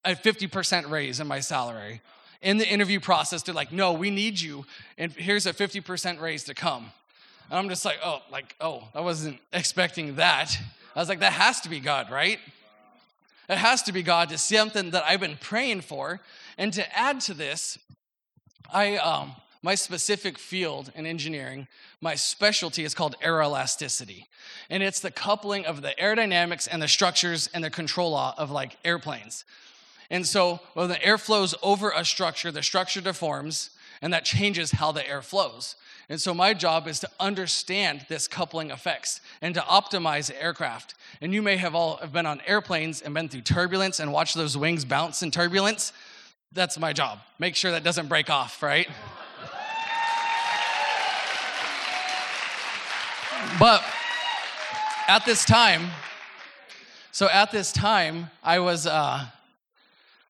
a 0.05 0.15
50% 0.15 0.91
raise 0.91 1.21
in 1.21 1.27
my 1.27 1.41
salary. 1.41 2.01
In 2.43 2.59
the 2.59 2.69
interview 2.69 3.01
process, 3.01 3.43
they're 3.43 3.55
like, 3.55 3.73
no, 3.73 3.93
we 3.93 4.11
need 4.11 4.41
you, 4.41 4.67
and 4.99 5.11
here's 5.13 5.47
a 5.47 5.53
50% 5.53 6.21
raise 6.21 6.45
to 6.45 6.55
come. 6.55 6.91
And 7.51 7.59
I'm 7.59 7.69
just 7.69 7.85
like, 7.85 7.99
oh, 8.05 8.21
like, 8.31 8.55
oh, 8.61 8.85
I 8.95 9.01
wasn't 9.01 9.39
expecting 9.53 10.17
that. 10.17 10.57
I 10.95 11.01
was 11.01 11.09
like, 11.09 11.21
that 11.21 11.33
has 11.33 11.61
to 11.63 11.69
be 11.69 11.81
God, 11.81 12.11
right? 12.11 12.39
It 13.49 13.59
has 13.59 13.83
to 13.85 13.93
be 13.93 14.03
God 14.03 14.29
to 14.31 14.39
something 14.39 14.91
that 14.91 15.05
I've 15.07 15.21
been 15.21 15.39
praying 15.41 15.83
for. 15.83 16.21
And 16.59 16.73
to 16.73 16.99
add 16.99 17.21
to 17.23 17.35
this, 17.35 17.79
I 18.73 18.97
um, 18.97 19.33
my 19.67 19.75
specific 19.75 20.39
field 20.39 20.93
in 20.95 21.07
engineering, 21.07 21.67
my 22.01 22.15
specialty 22.15 22.85
is 22.85 22.95
called 22.95 23.17
aeroelasticity. 23.21 24.27
And 24.71 24.81
it's 24.81 25.01
the 25.01 25.11
coupling 25.11 25.67
of 25.67 25.83
the 25.83 25.93
aerodynamics 26.01 26.69
and 26.71 26.81
the 26.81 26.87
structures 26.87 27.49
and 27.53 27.65
the 27.65 27.71
control 27.71 28.13
law 28.13 28.33
of 28.39 28.53
like 28.53 28.77
airplanes. 28.85 29.45
And 30.09 30.25
so 30.25 30.61
when 30.75 30.89
the 30.89 31.05
air 31.05 31.19
flows 31.19 31.53
over 31.65 31.91
a 31.91 32.05
structure, 32.05 32.53
the 32.53 32.63
structure 32.63 33.01
deforms 33.01 33.71
and 34.01 34.13
that 34.13 34.25
changes 34.25 34.71
how 34.71 34.93
the 34.93 35.09
air 35.09 35.21
flows. 35.21 35.75
And 36.09 36.21
so 36.21 36.33
my 36.33 36.55
job 36.55 36.87
is 36.87 37.01
to 37.01 37.11
understand 37.19 38.07
this 38.09 38.29
coupling 38.29 38.71
effects 38.71 39.21
and 39.43 39.55
to 39.55 39.61
optimize 39.63 40.31
aircraft. 40.41 40.95
And 41.21 41.35
you 41.35 41.43
may 41.43 41.57
have 41.57 41.75
all 41.75 41.97
have 41.97 42.13
been 42.13 42.27
on 42.27 42.41
airplanes 42.47 43.03
and 43.03 43.13
been 43.13 43.29
through 43.29 43.41
turbulence 43.41 43.99
and 43.99 44.13
watched 44.13 44.37
those 44.37 44.57
wings 44.57 44.85
bounce 44.85 45.23
in 45.23 45.33
turbulence. 45.33 45.93
That's 46.53 46.79
my 46.79 46.93
job. 46.93 47.19
Make 47.41 47.57
sure 47.57 47.73
that 47.73 47.83
doesn't 47.83 48.07
break 48.07 48.31
off, 48.31 48.63
right? 48.63 48.89
But 53.59 53.83
at 55.09 55.25
this 55.25 55.45
time, 55.45 55.89
so 57.11 57.29
at 57.31 57.51
this 57.51 57.73
time, 57.73 58.31
I 58.45 58.59
was, 58.59 58.87
uh, 58.87 59.25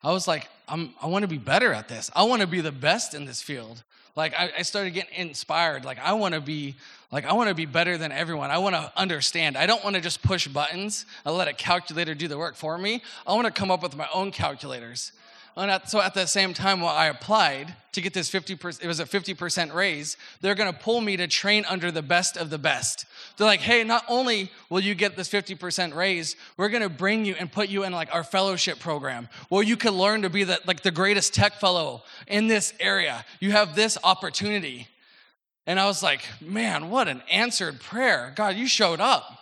I 0.03 0.13
was 0.13 0.29
like, 0.29 0.49
I'm, 0.69 0.95
I 1.03 1.07
want 1.07 1.23
to 1.23 1.29
be 1.29 1.39
better 1.39 1.73
at 1.73 1.89
this. 1.89 2.11
I 2.15 2.23
want 2.23 2.43
to 2.43 2.47
be 2.47 2.61
the 2.61 2.73
best 2.73 3.13
in 3.15 3.25
this 3.25 3.43
field. 3.43 3.83
Like 4.17 4.35
I, 4.35 4.51
I 4.59 4.63
started 4.63 4.95
getting 4.95 5.15
inspired. 5.15 5.85
Like 5.85 5.99
I 5.99 6.15
want 6.15 6.35
to 6.35 6.41
be 6.41 6.75
like 7.13 7.27
I 7.27 7.35
want 7.35 7.51
to 7.51 7.55
be 7.55 7.67
better 7.67 7.99
than 7.99 8.11
everyone. 8.11 8.51
I 8.51 8.59
want 8.59 8.75
to 8.75 8.91
understand. 8.97 9.57
I 9.57 9.67
don't 9.67 9.85
want 9.85 9.95
to 9.95 10.03
just 10.03 10.23
push 10.23 10.49
buttons 10.49 11.05
and 11.25 11.37
let 11.37 11.49
a 11.49 11.53
calculator 11.53 12.15
do 12.15 12.27
the 12.27 12.39
work 12.39 12.57
for 12.57 12.77
me. 12.79 13.03
I 13.27 13.35
want 13.35 13.47
to 13.47 13.53
come 13.53 13.71
up 13.71 13.83
with 13.83 13.95
my 13.95 14.09
own 14.13 14.33
calculators. 14.33 15.13
And 15.57 15.71
at, 15.71 15.89
so 15.89 16.03
at 16.03 16.13
the 16.13 16.27
same 16.27 16.53
time, 16.53 16.83
while 16.83 16.95
I 16.95 17.07
applied 17.07 17.75
to 17.93 18.03
get 18.03 18.13
this 18.13 18.31
50%, 18.31 18.83
it 18.83 18.87
was 18.87 19.01
a 19.01 19.07
50% 19.07 19.73
raise, 19.73 20.19
they're 20.43 20.55
going 20.55 20.71
to 20.71 20.79
pull 20.79 21.01
me 21.01 21.17
to 21.17 21.27
train 21.27 21.65
under 21.67 21.91
the 21.91 22.03
best 22.03 22.37
of 22.37 22.51
the 22.51 22.59
best. 22.59 23.07
They're 23.37 23.47
like, 23.47 23.61
hey, 23.61 23.83
not 23.83 24.05
only 24.07 24.53
will 24.69 24.81
you 24.81 24.95
get 24.95 25.17
this 25.17 25.31
50% 25.31 25.95
raise, 25.95 26.37
we're 26.59 26.69
going 26.69 26.83
to 26.83 26.91
bring 26.91 27.25
you 27.25 27.35
and 27.39 27.51
put 27.51 27.71
you 27.71 27.85
in 27.85 27.93
like 27.93 28.15
our 28.15 28.23
fellowship 28.23 28.81
program 28.81 29.31
where 29.49 29.63
you 29.63 29.79
can 29.79 29.95
learn 29.95 30.23
to 30.23 30.31
be 30.31 30.45
the, 30.45 30.61
like 30.67 30.83
the 30.83 30.91
greatest 30.91 31.33
tech 31.33 31.55
fellow 31.55 32.03
in 32.27 32.49
this 32.49 32.75
area. 32.79 33.25
You 33.41 33.53
have 33.53 33.75
this 33.75 33.97
opportunity. 34.05 34.89
And 35.67 35.81
I 35.81 35.87
was 35.87 36.03
like, 36.03 36.21
man, 36.43 36.91
what 36.91 37.09
an 37.09 37.23
answered 37.31 37.81
prayer. 37.81 38.31
God, 38.37 38.57
you 38.57 38.69
showed 38.69 39.01
up. 39.01 39.39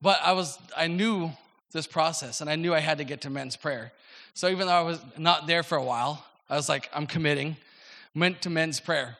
But 0.00 0.20
I 0.24 0.32
was, 0.32 0.58
I 0.74 0.86
knew 0.86 1.32
this 1.72 1.86
process 1.86 2.40
and 2.40 2.48
I 2.48 2.56
knew 2.56 2.72
I 2.72 2.80
had 2.80 2.96
to 2.96 3.04
get 3.04 3.20
to 3.22 3.30
men's 3.30 3.56
prayer. 3.56 3.92
So 4.38 4.48
even 4.48 4.68
though 4.68 4.72
I 4.72 4.82
was 4.82 5.00
not 5.16 5.48
there 5.48 5.64
for 5.64 5.76
a 5.76 5.82
while, 5.82 6.24
I 6.48 6.54
was 6.54 6.68
like, 6.68 6.88
I'm 6.94 7.08
committing. 7.08 7.56
Went 8.14 8.40
to 8.42 8.50
men's 8.50 8.78
prayer. 8.78 9.16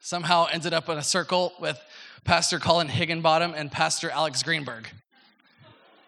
Somehow 0.00 0.46
ended 0.52 0.74
up 0.74 0.90
in 0.90 0.98
a 0.98 1.02
circle 1.02 1.54
with 1.58 1.80
Pastor 2.22 2.58
Colin 2.58 2.88
Higginbottom 2.88 3.54
and 3.56 3.72
Pastor 3.72 4.10
Alex 4.10 4.42
Greenberg. 4.42 4.90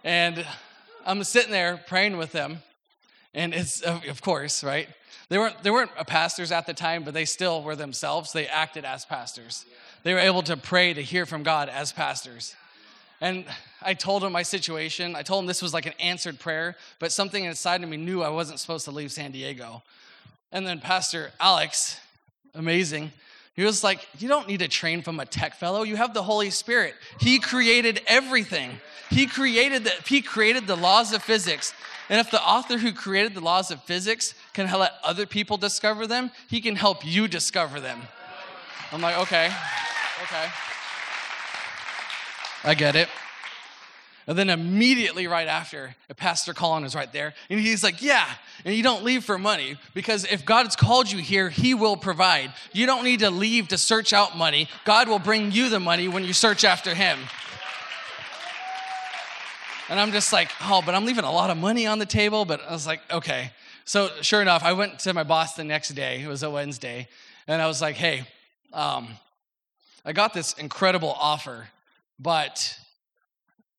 And 0.05 0.45
I'm 1.07 1.25
sitting 1.25 1.53
there 1.53 1.81
praying 1.87 2.19
with 2.19 2.33
them. 2.33 2.59
And 3.33 3.55
it's, 3.55 3.81
of 3.81 4.21
course, 4.21 4.63
right? 4.63 4.87
They 5.31 5.39
weren't, 5.39 5.63
they 5.63 5.71
weren't 5.71 5.93
pastors 6.07 6.53
at 6.53 6.67
the 6.67 6.75
time, 6.75 7.03
but 7.03 7.15
they 7.15 7.25
still 7.25 7.63
were 7.63 7.77
themselves. 7.77 8.35
They 8.35 8.47
acted 8.47 8.85
as 8.85 9.07
pastors. 9.07 9.65
They 10.03 10.13
were 10.13 10.21
able 10.21 10.43
to 10.43 10.59
pray 10.59 10.93
to 10.93 11.03
hear 11.03 11.25
from 11.25 11.45
God 11.45 11.71
as 11.71 11.93
pastors. 11.93 12.55
And 13.21 13.45
I 13.83 13.95
told 13.95 14.25
him 14.25 14.33
my 14.33 14.43
situation. 14.43 15.15
I 15.15 15.23
told 15.23 15.43
him 15.43 15.47
this 15.47 15.63
was 15.63 15.75
like 15.75 15.87
an 15.87 15.93
answered 16.01 16.39
prayer, 16.39 16.77
but 16.99 17.13
something 17.13 17.45
inside 17.45 17.83
of 17.83 17.89
me 17.89 17.97
knew 17.97 18.23
I 18.23 18.31
wasn't 18.31 18.61
supposed 18.61 18.85
to 18.87 18.91
leave 18.91 19.13
San 19.13 19.31
Diego. 19.31 19.83
And 20.53 20.67
then 20.67 20.81
Pastor 20.81 21.31
Alex, 21.39 21.99
amazing, 22.55 23.13
he 23.55 23.65
was 23.65 23.85
like, 23.85 24.09
You 24.19 24.29
don't 24.29 24.49
need 24.49 24.61
to 24.61 24.69
train 24.69 25.03
from 25.03 25.21
a 25.21 25.27
tech 25.27 25.55
fellow. 25.55 25.83
You 25.83 25.97
have 25.97 26.15
the 26.15 26.23
Holy 26.23 26.51
Spirit. 26.51 26.95
He 27.21 27.39
created 27.39 28.01
everything. 28.07 28.71
He 29.11 29.27
created 29.27 29.85
the, 29.85 29.93
he 30.07 30.23
created 30.23 30.67
the 30.67 30.77
laws 30.77 31.13
of 31.13 31.23
physics. 31.23 31.75
And 32.09 32.19
if 32.19 32.31
the 32.31 32.43
author 32.43 32.79
who 32.79 32.93
created 32.93 33.35
the 33.35 33.41
laws 33.41 33.71
of 33.71 33.83
physics 33.85 34.35
can 34.53 34.71
let 34.79 34.95
other 35.05 35.27
people 35.27 35.57
discover 35.57 36.07
them, 36.07 36.31
he 36.49 36.61
can 36.61 36.75
help 36.75 37.05
you 37.05 37.29
discover 37.29 37.81
them. 37.81 38.01
I'm 38.93 39.01
like, 39.01 39.19
okay, 39.19 39.53
okay. 40.25 40.49
I 42.65 42.75
get 42.75 42.97
it. 42.97 43.09
And 44.27 44.39
then 44.39 44.51
immediately 44.51 45.27
right 45.27 45.49
after, 45.49 45.97
Pastor 46.17 46.55
Colin 46.55 46.85
is 46.85 46.95
right 46.95 47.13
there. 47.13 47.35
And 47.49 47.59
he's 47.59 47.83
like, 47.83 48.01
Yeah, 48.01 48.27
and 48.65 48.75
you 48.75 48.83
don't 48.83 49.03
leave 49.03 49.25
for 49.25 49.39
money 49.39 49.77
because 49.95 50.25
if 50.25 50.45
God's 50.45 50.77
called 50.77 51.11
you 51.11 51.19
here, 51.19 51.49
He 51.49 51.75
will 51.75 51.97
provide. 51.97 52.53
You 52.73 52.87
don't 52.87 53.03
need 53.03 53.21
to 53.21 53.31
leave 53.31 53.69
to 53.69 53.77
search 53.79 54.13
out 54.13 54.37
money. 54.37 54.69
God 54.85 55.09
will 55.09 55.19
bring 55.19 55.51
you 55.53 55.69
the 55.69 55.81
money 55.81 56.07
when 56.07 56.25
you 56.25 56.33
search 56.33 56.65
after 56.65 56.95
Him. 56.95 57.19
And 59.89 59.99
I'm 59.99 60.13
just 60.13 60.33
like, 60.33 60.51
Oh, 60.63 60.81
but 60.85 60.95
I'm 60.95 61.07
leaving 61.07 61.25
a 61.25 61.33
lot 61.33 61.51
of 61.51 61.57
money 61.57 61.87
on 61.87 61.99
the 61.99 62.07
table. 62.07 62.45
But 62.45 62.61
I 62.63 62.73
was 62.73 62.87
like, 62.87 63.01
Okay. 63.11 63.51
So 63.85 64.11
sure 64.21 64.43
enough, 64.43 64.63
I 64.63 64.75
went 64.75 65.01
to 65.01 65.13
my 65.15 65.25
boss 65.25 65.55
the 65.55 65.65
next 65.65 65.89
day. 65.89 66.23
It 66.23 66.29
was 66.29 66.45
a 66.45 66.51
Wednesday. 66.51 67.09
And 67.49 67.61
I 67.61 67.67
was 67.67 67.83
like, 67.83 67.97
Hey, 67.97 68.27
um, 68.73 69.09
I 70.05 70.13
got 70.13 70.35
this 70.35 70.53
incredible 70.53 71.17
offer 71.19 71.67
but 72.21 72.79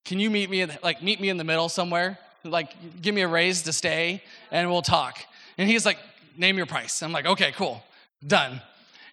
can 0.03 0.19
you 0.19 0.29
meet 0.29 0.49
me 0.49 0.65
like 0.83 1.03
meet 1.03 1.21
me 1.21 1.29
in 1.29 1.37
the 1.37 1.43
middle 1.43 1.69
somewhere? 1.69 2.17
Like 2.43 3.01
give 3.01 3.13
me 3.13 3.21
a 3.21 3.27
raise 3.27 3.61
to 3.63 3.73
stay 3.73 4.23
and 4.51 4.69
we'll 4.69 4.81
talk. 4.81 5.19
And 5.57 5.69
he's 5.69 5.85
like 5.85 5.99
name 6.37 6.57
your 6.57 6.65
price. 6.65 7.03
I'm 7.03 7.11
like 7.11 7.25
okay 7.25 7.51
cool. 7.51 7.83
Done. 8.25 8.61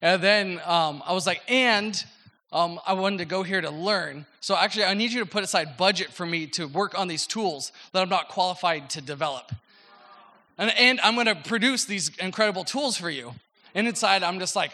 And 0.01 0.23
then 0.23 0.61
um, 0.65 1.03
i 1.07 1.13
was 1.13 1.27
like 1.27 1.43
and 1.49 2.03
um, 2.51 2.81
i 2.87 2.95
wanted 2.95 3.19
to 3.19 3.27
go 3.27 3.43
here 3.43 3.61
to 3.61 3.71
learn. 3.71 4.25
So 4.41 4.57
actually 4.57 4.85
i 4.85 4.95
need 4.95 5.13
you 5.13 5.21
to 5.21 5.27
put 5.27 5.45
aside 5.45 5.77
budget 5.77 6.11
for 6.11 6.25
me 6.25 6.47
to 6.49 6.67
work 6.67 6.99
on 6.99 7.07
these 7.07 7.27
tools 7.27 7.73
that 7.93 8.03
i'm 8.03 8.09
not 8.09 8.29
qualified 8.29 8.89
to 8.91 9.03
develop. 9.03 9.53
And, 10.57 10.73
and 10.79 11.01
i'm 11.01 11.15
going 11.15 11.27
to 11.27 11.35
produce 11.35 11.85
these 11.85 12.11
incredible 12.17 12.65
tools 12.65 12.97
for 12.97 13.11
you. 13.11 13.35
And 13.75 13.87
inside 13.87 14.23
i'm 14.23 14.39
just 14.39 14.57
like 14.57 14.73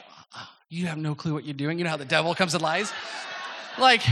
you 0.68 0.86
have 0.86 0.98
no 0.98 1.14
clue 1.14 1.34
what 1.34 1.44
you're 1.44 1.54
doing. 1.54 1.78
You 1.78 1.84
know 1.84 1.90
how 1.90 1.96
the 1.96 2.04
devil 2.04 2.34
comes 2.34 2.54
and 2.54 2.62
lies 2.62 2.92
like 3.78 4.02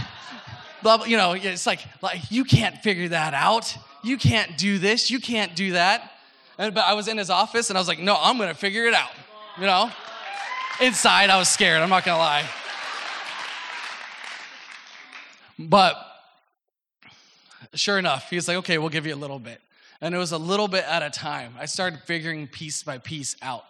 you 1.06 1.16
know, 1.16 1.32
it's 1.32 1.66
like, 1.66 1.80
like, 2.02 2.30
you 2.30 2.44
can't 2.44 2.76
figure 2.78 3.08
that 3.08 3.34
out. 3.34 3.76
You 4.02 4.16
can't 4.16 4.58
do 4.58 4.78
this. 4.78 5.10
You 5.10 5.20
can't 5.20 5.54
do 5.54 5.72
that. 5.72 6.10
And, 6.58 6.74
but 6.74 6.84
I 6.84 6.94
was 6.94 7.08
in 7.08 7.18
his 7.18 7.30
office 7.30 7.70
and 7.70 7.78
I 7.78 7.80
was 7.80 7.88
like, 7.88 8.00
no, 8.00 8.16
I'm 8.20 8.36
going 8.36 8.48
to 8.48 8.54
figure 8.54 8.84
it 8.86 8.94
out. 8.94 9.10
You 9.58 9.66
know? 9.66 9.90
Inside, 10.80 11.30
I 11.30 11.38
was 11.38 11.48
scared. 11.48 11.80
I'm 11.82 11.88
not 11.88 12.04
going 12.04 12.16
to 12.16 12.22
lie. 12.22 12.44
But 15.58 15.96
sure 17.74 17.98
enough, 17.98 18.28
he's 18.28 18.48
like, 18.48 18.56
okay, 18.58 18.78
we'll 18.78 18.88
give 18.88 19.06
you 19.06 19.14
a 19.14 19.16
little 19.16 19.38
bit. 19.38 19.60
And 20.00 20.14
it 20.14 20.18
was 20.18 20.32
a 20.32 20.38
little 20.38 20.66
bit 20.66 20.84
at 20.84 21.02
a 21.02 21.10
time. 21.10 21.54
I 21.58 21.66
started 21.66 22.00
figuring 22.00 22.48
piece 22.48 22.82
by 22.82 22.98
piece 22.98 23.36
out. 23.40 23.64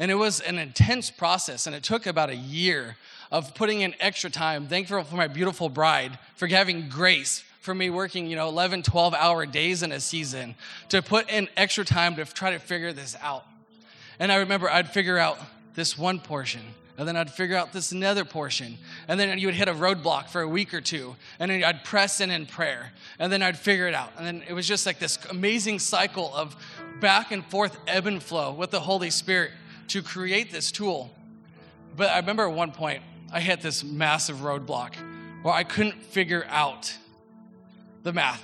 And 0.00 0.10
it 0.10 0.14
was 0.14 0.40
an 0.40 0.58
intense 0.58 1.10
process, 1.10 1.66
and 1.66 1.74
it 1.74 1.82
took 1.82 2.06
about 2.06 2.30
a 2.30 2.36
year 2.36 2.96
of 3.30 3.54
putting 3.54 3.80
in 3.80 3.94
extra 4.00 4.30
time. 4.30 4.66
Thankful 4.66 5.04
for 5.04 5.16
my 5.16 5.28
beautiful 5.28 5.68
bride 5.68 6.18
for 6.36 6.46
having 6.46 6.88
grace 6.88 7.44
for 7.60 7.74
me 7.74 7.90
working, 7.90 8.26
you 8.26 8.36
know, 8.36 8.48
11, 8.48 8.82
12 8.82 9.14
hour 9.14 9.44
days 9.44 9.82
in 9.82 9.92
a 9.92 10.00
season 10.00 10.54
to 10.88 11.02
put 11.02 11.30
in 11.30 11.48
extra 11.56 11.84
time 11.84 12.16
to 12.16 12.24
try 12.24 12.50
to 12.50 12.58
figure 12.58 12.92
this 12.92 13.16
out. 13.20 13.44
And 14.18 14.32
I 14.32 14.36
remember 14.36 14.70
I'd 14.70 14.90
figure 14.90 15.18
out 15.18 15.38
this 15.74 15.98
one 15.98 16.18
portion, 16.18 16.62
and 16.96 17.06
then 17.06 17.14
I'd 17.14 17.30
figure 17.30 17.56
out 17.56 17.72
this 17.72 17.92
another 17.92 18.24
portion, 18.24 18.78
and 19.06 19.20
then 19.20 19.38
you 19.38 19.46
would 19.48 19.54
hit 19.54 19.68
a 19.68 19.74
roadblock 19.74 20.28
for 20.28 20.40
a 20.40 20.48
week 20.48 20.72
or 20.72 20.80
two, 20.80 21.14
and 21.38 21.50
then 21.50 21.62
I'd 21.62 21.84
press 21.84 22.20
in 22.20 22.30
in 22.30 22.46
prayer, 22.46 22.92
and 23.18 23.30
then 23.30 23.42
I'd 23.42 23.58
figure 23.58 23.86
it 23.86 23.94
out. 23.94 24.12
And 24.16 24.26
then 24.26 24.42
it 24.48 24.54
was 24.54 24.66
just 24.66 24.86
like 24.86 24.98
this 24.98 25.18
amazing 25.30 25.78
cycle 25.78 26.34
of 26.34 26.56
back 27.00 27.30
and 27.30 27.44
forth 27.44 27.76
ebb 27.86 28.06
and 28.06 28.22
flow 28.22 28.52
with 28.52 28.70
the 28.70 28.80
Holy 28.80 29.10
Spirit 29.10 29.52
to 29.88 30.02
create 30.02 30.50
this 30.50 30.72
tool. 30.72 31.14
But 31.96 32.10
I 32.10 32.18
remember 32.18 32.48
at 32.48 32.54
one 32.54 32.72
point, 32.72 33.02
I 33.32 33.40
hit 33.40 33.60
this 33.60 33.84
massive 33.84 34.38
roadblock 34.38 34.94
where 35.42 35.54
I 35.54 35.64
couldn't 35.64 36.02
figure 36.02 36.46
out 36.48 36.96
the 38.02 38.12
math. 38.12 38.42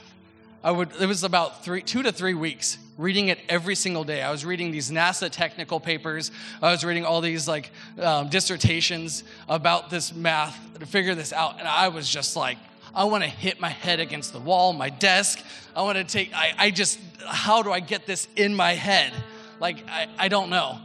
I 0.62 0.70
would, 0.70 0.90
it 1.00 1.06
was 1.06 1.24
about 1.24 1.64
three, 1.64 1.82
two 1.82 2.02
to 2.02 2.12
three 2.12 2.34
weeks 2.34 2.78
reading 2.96 3.28
it 3.28 3.38
every 3.48 3.74
single 3.74 4.04
day. 4.04 4.22
I 4.22 4.30
was 4.30 4.44
reading 4.44 4.70
these 4.70 4.90
NASA 4.90 5.30
technical 5.30 5.80
papers. 5.80 6.30
I 6.62 6.70
was 6.70 6.84
reading 6.84 7.04
all 7.04 7.20
these 7.20 7.48
like 7.48 7.70
um, 8.00 8.28
dissertations 8.28 9.24
about 9.48 9.90
this 9.90 10.14
math 10.14 10.58
to 10.78 10.86
figure 10.86 11.14
this 11.14 11.32
out. 11.32 11.58
And 11.58 11.66
I 11.66 11.88
was 11.88 12.08
just 12.08 12.36
like, 12.36 12.58
I 12.94 13.04
want 13.04 13.24
to 13.24 13.28
hit 13.28 13.60
my 13.60 13.70
head 13.70 14.00
against 14.00 14.32
the 14.32 14.38
wall, 14.38 14.72
my 14.72 14.90
desk. 14.90 15.42
I 15.74 15.82
want 15.82 15.98
to 15.98 16.04
take, 16.04 16.32
I, 16.32 16.52
I 16.56 16.70
just, 16.70 17.00
how 17.26 17.62
do 17.62 17.72
I 17.72 17.80
get 17.80 18.06
this 18.06 18.28
in 18.36 18.54
my 18.54 18.72
head? 18.72 19.12
Like, 19.60 19.84
I, 19.88 20.08
I 20.18 20.28
don't 20.28 20.50
know. 20.50 20.78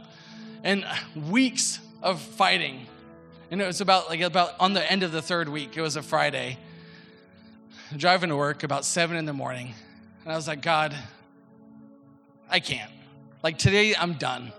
And 0.64 0.84
weeks 1.28 1.78
of 2.02 2.20
fighting 2.20 2.86
and 3.50 3.60
it 3.60 3.66
was 3.66 3.80
about 3.80 4.08
like 4.08 4.20
about 4.20 4.54
on 4.60 4.72
the 4.72 4.90
end 4.90 5.02
of 5.02 5.12
the 5.12 5.22
third 5.22 5.48
week. 5.48 5.76
It 5.76 5.82
was 5.82 5.96
a 5.96 6.02
Friday. 6.02 6.58
Driving 7.96 8.30
to 8.30 8.36
work 8.36 8.62
about 8.62 8.84
seven 8.84 9.16
in 9.16 9.24
the 9.24 9.32
morning, 9.32 9.74
and 10.22 10.32
I 10.32 10.36
was 10.36 10.46
like, 10.46 10.62
God, 10.62 10.94
I 12.48 12.60
can't. 12.60 12.90
Like 13.42 13.58
today, 13.58 13.96
I'm 13.96 14.14
done. 14.14 14.52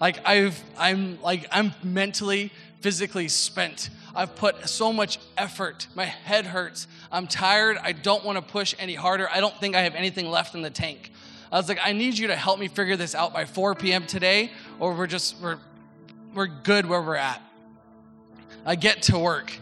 Like 0.00 0.26
I've, 0.26 0.62
I'm 0.78 1.20
like 1.20 1.46
I'm 1.52 1.74
mentally, 1.82 2.50
physically 2.80 3.28
spent. 3.28 3.90
I've 4.14 4.34
put 4.34 4.68
so 4.68 4.92
much 4.92 5.18
effort. 5.36 5.88
My 5.94 6.04
head 6.04 6.46
hurts. 6.46 6.86
I'm 7.12 7.26
tired. 7.26 7.76
I 7.82 7.92
don't 7.92 8.24
want 8.24 8.36
to 8.38 8.42
push 8.42 8.74
any 8.78 8.94
harder. 8.94 9.28
I 9.28 9.40
don't 9.40 9.58
think 9.58 9.74
I 9.74 9.80
have 9.82 9.94
anything 9.94 10.30
left 10.30 10.54
in 10.54 10.62
the 10.62 10.70
tank. 10.70 11.12
I 11.52 11.56
was 11.56 11.68
like, 11.68 11.80
I 11.82 11.92
need 11.92 12.16
you 12.16 12.28
to 12.28 12.36
help 12.36 12.58
me 12.58 12.68
figure 12.68 12.96
this 12.96 13.14
out 13.14 13.32
by 13.32 13.44
4 13.44 13.74
p.m. 13.74 14.06
today, 14.06 14.50
or 14.78 14.94
we're 14.94 15.06
just 15.06 15.40
we're 15.40 15.58
we're 16.34 16.46
good 16.46 16.86
where 16.86 17.02
we're 17.02 17.16
at. 17.16 17.42
I 18.64 18.76
get 18.76 19.02
to 19.04 19.18
work. 19.18 19.52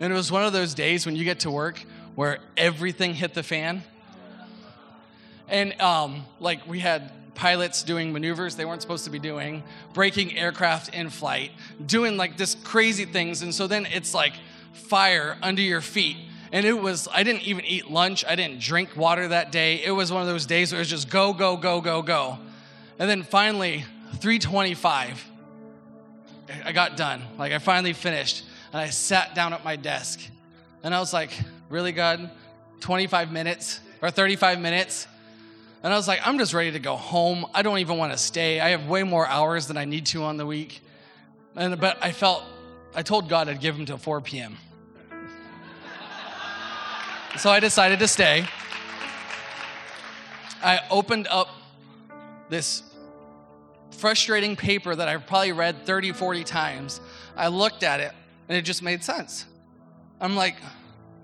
And 0.00 0.12
it 0.12 0.16
was 0.16 0.32
one 0.32 0.44
of 0.44 0.52
those 0.52 0.74
days 0.74 1.06
when 1.06 1.16
you 1.16 1.24
get 1.24 1.40
to 1.40 1.50
work 1.50 1.82
where 2.14 2.38
everything 2.56 3.14
hit 3.14 3.34
the 3.34 3.42
fan. 3.42 3.82
And 5.48 5.80
um, 5.80 6.24
like 6.40 6.66
we 6.66 6.80
had 6.80 7.12
pilots 7.34 7.82
doing 7.82 8.12
maneuvers 8.12 8.56
they 8.56 8.64
weren't 8.64 8.82
supposed 8.82 9.04
to 9.04 9.10
be 9.10 9.18
doing, 9.18 9.62
breaking 9.94 10.36
aircraft 10.36 10.94
in 10.94 11.10
flight, 11.10 11.50
doing 11.84 12.16
like 12.16 12.36
this 12.36 12.54
crazy 12.64 13.04
things. 13.04 13.42
And 13.42 13.54
so 13.54 13.66
then 13.66 13.86
it's 13.86 14.14
like 14.14 14.34
fire 14.72 15.38
under 15.42 15.62
your 15.62 15.80
feet. 15.80 16.16
And 16.52 16.66
it 16.66 16.74
was, 16.74 17.08
I 17.10 17.22
didn't 17.22 17.42
even 17.42 17.64
eat 17.64 17.90
lunch. 17.90 18.24
I 18.26 18.36
didn't 18.36 18.60
drink 18.60 18.94
water 18.96 19.28
that 19.28 19.52
day. 19.52 19.82
It 19.82 19.90
was 19.90 20.12
one 20.12 20.20
of 20.20 20.28
those 20.28 20.44
days 20.44 20.70
where 20.70 20.80
it 20.80 20.82
was 20.82 20.90
just 20.90 21.08
go, 21.08 21.32
go, 21.32 21.56
go, 21.56 21.80
go, 21.80 22.02
go. 22.02 22.38
And 22.98 23.08
then 23.08 23.22
finally, 23.22 23.84
325, 24.16 25.31
I 26.64 26.72
got 26.72 26.96
done. 26.96 27.22
Like 27.38 27.52
I 27.52 27.58
finally 27.58 27.92
finished. 27.92 28.44
And 28.72 28.80
I 28.80 28.90
sat 28.90 29.34
down 29.34 29.52
at 29.52 29.64
my 29.64 29.76
desk. 29.76 30.20
And 30.82 30.94
I 30.94 31.00
was 31.00 31.12
like, 31.12 31.30
really, 31.68 31.92
God? 31.92 32.30
25 32.80 33.30
minutes 33.30 33.80
or 34.00 34.10
35 34.10 34.60
minutes? 34.60 35.06
And 35.82 35.92
I 35.92 35.96
was 35.96 36.06
like, 36.06 36.20
I'm 36.26 36.38
just 36.38 36.54
ready 36.54 36.72
to 36.72 36.78
go 36.78 36.96
home. 36.96 37.44
I 37.52 37.62
don't 37.62 37.78
even 37.78 37.98
want 37.98 38.12
to 38.12 38.18
stay. 38.18 38.60
I 38.60 38.70
have 38.70 38.86
way 38.86 39.02
more 39.02 39.26
hours 39.26 39.66
than 39.66 39.76
I 39.76 39.84
need 39.84 40.06
to 40.06 40.22
on 40.22 40.36
the 40.36 40.46
week. 40.46 40.80
And, 41.56 41.78
but 41.80 41.98
I 42.00 42.12
felt, 42.12 42.44
I 42.94 43.02
told 43.02 43.28
God 43.28 43.48
I'd 43.48 43.60
give 43.60 43.76
him 43.76 43.84
till 43.84 43.98
4 43.98 44.20
p.m. 44.20 44.56
so 47.36 47.50
I 47.50 47.60
decided 47.60 47.98
to 47.98 48.08
stay. 48.08 48.46
I 50.62 50.80
opened 50.90 51.26
up 51.28 51.48
this 52.48 52.84
frustrating 53.92 54.56
paper 54.56 54.94
that 54.94 55.08
I've 55.08 55.26
probably 55.26 55.52
read 55.52 55.86
30, 55.86 56.12
40 56.12 56.44
times. 56.44 57.00
I 57.36 57.48
looked 57.48 57.82
at 57.82 58.00
it 58.00 58.12
and 58.48 58.56
it 58.56 58.62
just 58.62 58.82
made 58.82 59.04
sense. 59.04 59.46
I'm 60.20 60.36
like, 60.36 60.56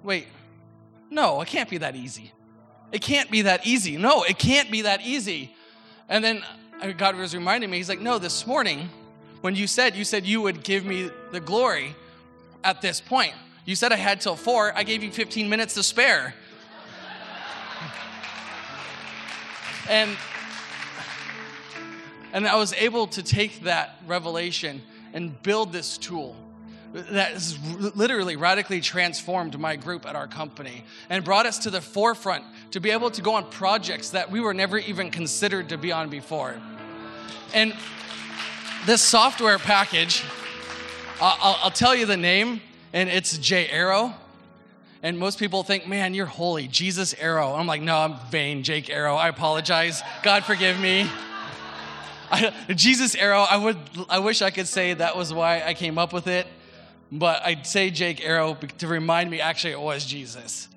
wait, 0.03 0.27
no, 1.11 1.41
it 1.41 1.49
can't 1.49 1.69
be 1.69 1.79
that 1.79 1.97
easy. 1.97 2.33
It 2.93 3.03
can't 3.03 3.31
be 3.31 3.43
that 3.43 3.67
easy. 3.67 3.97
No, 3.97 4.23
it 4.23 4.39
can't 4.39 4.71
be 4.71 4.83
that 4.83 5.03
easy. 5.03 5.55
And 6.09 6.25
then 6.25 6.43
uh, 6.81 6.93
God 6.93 7.17
was 7.17 7.35
reminding 7.35 7.71
me, 7.71 7.77
He's 7.77 7.89
like, 7.89 8.01
no, 8.01 8.19
this 8.19 8.47
morning, 8.47 8.89
when 9.41 9.55
you 9.55 9.67
said, 9.67 9.95
you 9.95 10.05
said 10.05 10.27
you 10.27 10.41
would 10.43 10.63
give 10.63 10.85
me 10.85 11.11
the 11.33 11.41
glory 11.41 11.95
at 12.65 12.81
this 12.81 13.01
point. 13.01 13.35
You 13.65 13.77
said 13.77 13.93
I 13.93 13.97
had 13.97 14.21
till 14.21 14.37
four, 14.37 14.73
I 14.75 14.83
gave 14.83 15.03
you 15.03 15.11
15 15.11 15.49
minutes 15.49 15.75
to 15.75 15.83
spare. 15.83 16.35
and 19.89 20.17
and 22.33 22.47
I 22.47 22.57
was 22.57 22.73
able 22.75 23.07
to 23.09 23.23
take 23.23 23.63
that 23.63 23.97
revelation 24.07 24.83
and 25.13 25.41
build 25.43 25.73
this 25.73 25.99
tool 25.99 26.37
that 26.93 27.33
has 27.33 27.59
literally 27.97 28.37
radically 28.37 28.81
transformed 28.81 29.59
my 29.59 29.77
group 29.77 30.07
at 30.07 30.17
our 30.17 30.27
company 30.27 30.85
and 31.11 31.23
brought 31.25 31.45
us 31.45 31.59
to 31.59 31.71
the 31.71 31.81
forefront 31.81 32.45
to 32.71 32.81
be 32.81 32.91
able 32.91 33.11
to 33.11 33.21
go 33.21 33.35
on 33.35 33.49
projects 33.51 34.11
that 34.11 34.31
we 34.31 34.41
were 34.41 34.55
never 34.55 34.79
even 34.79 35.11
considered 35.11 35.69
to 35.69 35.77
be 35.77 35.93
on 35.93 36.09
before. 36.09 36.55
And 37.53 37.75
this 38.87 39.03
software 39.03 39.59
package, 39.59 40.23
I'll, 41.21 41.59
I'll 41.65 41.71
tell 41.71 41.95
you 41.95 42.07
the 42.07 42.17
name, 42.17 42.63
and 42.93 43.09
it's 43.09 43.37
J 43.37 43.69
Arrow. 43.69 44.15
And 45.03 45.19
most 45.19 45.39
people 45.39 45.63
think, 45.63 45.87
man, 45.87 46.15
you're 46.15 46.27
holy, 46.27 46.67
Jesus 46.67 47.15
Arrow. 47.15 47.55
I'm 47.55 47.67
like, 47.67 47.83
no, 47.83 47.97
I'm 47.99 48.17
vain, 48.31 48.65
Jake 48.65 48.91
Arrow. 48.91 49.15
I 49.15 49.29
apologize. 49.29 50.03
God 50.23 50.45
forgive 50.45 50.81
me. 50.81 51.09
I, 52.31 52.53
Jesus 52.75 53.15
Arrow, 53.15 53.41
I 53.41 53.57
would 53.57 53.79
I 54.09 54.19
wish 54.19 54.43
I 54.43 54.51
could 54.51 54.69
say 54.69 54.95
that 54.95 55.17
was 55.17 55.33
why 55.33 55.63
I 55.63 55.75
came 55.75 55.99
up 55.99 56.13
with 56.13 56.27
it 56.27 56.47
but 57.11 57.43
I'd 57.45 57.67
say 57.67 57.91
Jake 57.91 58.25
Arrow 58.25 58.55
to 58.79 58.87
remind 58.87 59.31
me 59.31 59.41
actually 59.41 59.73
it 59.73 59.81
was 59.81 60.05
Jesus. 60.05 60.69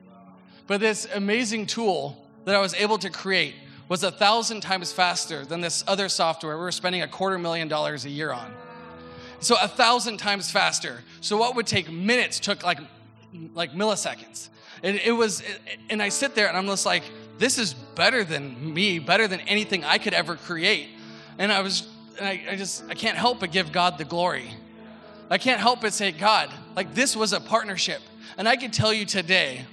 But 0.68 0.80
this 0.80 1.08
amazing 1.14 1.66
tool 1.66 2.26
that 2.46 2.56
I 2.56 2.60
was 2.60 2.74
able 2.76 2.98
to 3.00 3.10
create 3.10 3.56
was 3.90 4.04
a 4.04 4.12
thousand 4.12 4.62
times 4.62 4.94
faster 4.94 5.44
than 5.44 5.60
this 5.60 5.84
other 5.88 6.08
software 6.08 6.56
we 6.56 6.62
were 6.62 6.72
spending 6.72 7.02
a 7.02 7.08
quarter 7.08 7.38
million 7.38 7.68
dollars 7.68 8.06
a 8.06 8.10
year 8.10 8.32
on. 8.32 8.54
So 9.40 9.56
a 9.62 9.68
thousand 9.68 10.18
times 10.18 10.50
faster. 10.50 11.04
So 11.20 11.36
what 11.36 11.56
would 11.56 11.68
take 11.68 11.92
minutes 11.92 12.40
took 12.40 12.64
like 12.64 12.80
like 13.54 13.74
milliseconds. 13.74 14.50
And 14.84 15.00
it 15.06 15.12
was, 15.12 15.44
and 15.90 16.02
I 16.02 16.10
sit 16.10 16.34
there 16.36 16.48
and 16.48 16.58
I'm 16.58 16.66
just 16.66 16.86
like, 16.86 17.04
this 17.38 17.58
is 17.58 17.74
better 17.74 18.24
than 18.24 18.74
me, 18.74 19.00
better 19.00 19.28
than 19.28 19.40
anything 19.42 19.84
I 19.84 20.00
could 20.00 20.14
ever 20.14 20.36
create. 20.36 20.90
And 21.42 21.52
I 21.52 21.62
was, 21.62 21.88
and 22.20 22.28
I, 22.28 22.44
I 22.52 22.56
just, 22.56 22.84
I 22.88 22.94
can't 22.94 23.18
help 23.18 23.40
but 23.40 23.52
give 23.52 23.72
God 23.72 23.98
the 23.98 24.06
glory. 24.06 24.54
I 25.28 25.40
can't 25.40 25.60
help 25.60 25.82
but 25.82 25.92
say, 25.92 26.12
God, 26.12 26.52
like 26.76 26.94
this 26.94 27.16
was 27.16 27.34
a 27.34 27.40
partnership. 27.40 28.00
And 28.38 28.48
I 28.48 28.56
can 28.56 28.70
tell 28.70 28.94
you 28.94 29.08
today 29.08 29.66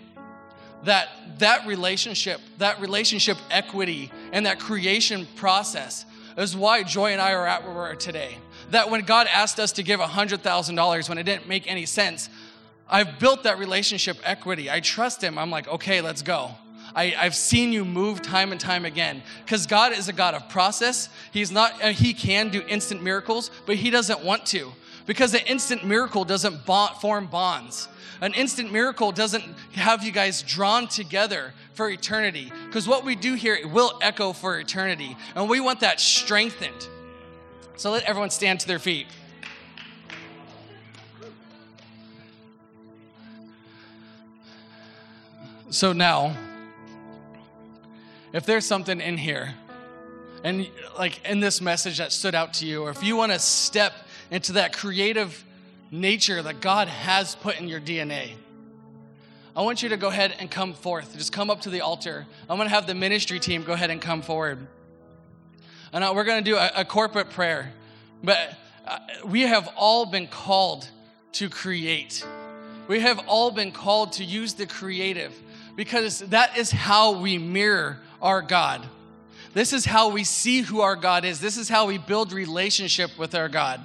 that 0.85 1.11
that 1.40 1.66
relationship, 1.66 2.40
that 2.57 2.81
relationship 2.81 3.37
equity, 3.50 4.11
and 4.33 4.46
that 4.46 4.59
creation 4.59 5.28
process 5.37 6.07
is 6.38 6.57
why 6.57 6.85
Joy 6.85 7.12
and 7.12 7.20
I 7.20 7.35
are 7.35 7.46
at 7.46 7.64
where 7.64 7.74
we 7.74 7.81
are 7.81 7.94
today. 7.96 8.38
That 8.70 8.88
when 8.88 9.02
God 9.02 9.26
asked 9.31 9.61
us 9.61 9.72
to 9.72 9.83
give 9.83 10.00
$100,000 10.00 11.09
when 11.11 11.18
it 11.18 11.24
didn't 11.24 11.48
make 11.48 11.70
any 11.70 11.85
sense, 11.85 12.31
I've 12.88 13.18
built 13.18 13.42
that 13.42 13.59
relationship 13.59 14.16
equity. 14.24 14.70
I 14.70 14.81
trust 14.81 15.22
Him. 15.22 15.37
I'm 15.37 15.50
like, 15.50 15.68
okay, 15.68 16.00
let's 16.00 16.22
go. 16.22 16.52
I, 16.94 17.07
have 17.09 17.35
seen 17.35 17.72
you 17.72 17.85
move 17.85 18.22
time 18.22 18.53
and 18.53 18.61
time 18.61 18.85
again 18.85 19.22
because 19.44 19.66
God 19.66 19.92
is 19.92 20.09
a 20.09 20.12
God 20.12 20.35
of 20.35 20.48
process. 20.48 21.09
He's 21.33 21.51
not, 21.51 21.83
uh, 21.83 21.88
He 21.88 22.14
can 22.14 22.48
do 22.48 22.62
instant 22.68 23.03
miracles, 23.03 23.51
but 23.66 23.77
He 23.77 23.90
doesn't 23.90 24.24
want 24.24 24.46
to 24.46 24.72
because 25.07 25.35
an 25.35 25.42
instant 25.46 25.85
miracle 25.85 26.24
doesn't 26.24 26.66
bond, 26.66 26.96
form 26.96 27.27
bonds. 27.27 27.88
An 28.20 28.35
instant 28.35 28.72
miracle 28.72 29.12
doesn't 29.12 29.44
have 29.72 30.03
you 30.03 30.11
guys 30.11 30.42
drawn 30.42 30.88
together 30.88 31.55
for 31.74 31.88
eternity 31.88 32.53
because 32.66 32.88
what 32.88 33.05
we 33.05 33.14
do 33.14 33.35
here 33.35 33.59
will 33.68 33.98
echo 34.03 34.33
for 34.33 34.59
eternity, 34.59 35.16
and 35.35 35.48
we 35.48 35.61
want 35.61 35.81
that 35.81 36.01
strengthened. 36.01 36.88
So 37.77 37.92
let 37.92 38.03
everyone 38.05 38.31
stand 38.31 38.61
to 38.61 38.66
their 38.66 38.81
feet. 38.81 39.07
So 45.70 45.92
now, 45.92 46.35
if 48.33 48.47
there's 48.47 48.67
something 48.67 49.01
in 49.01 49.17
here, 49.17 49.55
and 50.45 50.69
like 50.97 51.25
in 51.29 51.41
this 51.41 51.61
message 51.61 51.99
that 51.99 52.12
stood 52.12 52.35
out 52.35 52.55
to 52.55 52.67
you, 52.67 52.83
or 52.83 52.91
if 52.91 53.03
you 53.03 53.17
want 53.17 53.33
to 53.33 53.38
step 53.38 53.93
into 54.31 54.53
that 54.53 54.73
creative 54.73 55.45
nature 55.91 56.43
that 56.43 56.61
God 56.61 56.88
has 56.88 57.35
put 57.35 57.59
in 57.59 57.69
your 57.69 57.81
DNA. 57.81 58.33
I 59.57 59.62
want 59.62 59.83
you 59.83 59.88
to 59.88 59.97
go 59.97 60.09
ahead 60.09 60.35
and 60.38 60.51
come 60.51 60.75
forth. 60.75 61.17
Just 61.17 61.33
come 61.33 61.51
up 61.51 61.62
to 61.62 61.71
the 61.71 61.81
altar. 61.81 62.27
I'm 62.49 62.59
going 62.59 62.69
to 62.69 62.75
have 62.75 62.87
the 62.87 62.95
ministry 62.95 63.41
team 63.41 63.64
go 63.64 63.73
ahead 63.73 63.91
and 63.91 64.01
come 64.01 64.23
forward. 64.23 64.67
And 65.93 66.05
we're 66.14 66.25
going 66.25 66.45
to 66.45 66.51
do 66.51 66.57
a, 66.57 66.71
a 66.77 66.85
corporate 66.85 67.31
prayer. 67.31 67.73
But 68.23 68.55
uh, 68.87 68.99
we 69.25 69.43
have 69.43 69.69
all 69.77 70.07
been 70.07 70.27
called 70.27 70.88
to 71.33 71.49
create. 71.49 72.25
We 72.87 73.01
have 73.01 73.19
all 73.27 73.51
been 73.51 73.73
called 73.73 74.12
to 74.14 74.25
use 74.25 74.55
the 74.55 74.67
creative 74.67 75.35
because 75.77 76.21
that 76.21 76.57
is 76.57 76.71
how 76.71 77.19
we 77.19 77.38
mirror 77.38 77.99
our 78.20 78.42
God. 78.42 78.87
This 79.54 79.72
is 79.72 79.85
how 79.85 80.11
we 80.11 80.24
see 80.24 80.61
who 80.61 80.81
our 80.81 80.96
God 80.96 81.24
is. 81.24 81.40
This 81.40 81.57
is 81.57 81.68
how 81.68 81.87
we 81.87 81.98
build 81.98 82.33
relationship 82.33 83.18
with 83.18 83.35
our 83.35 83.48
God. 83.48 83.81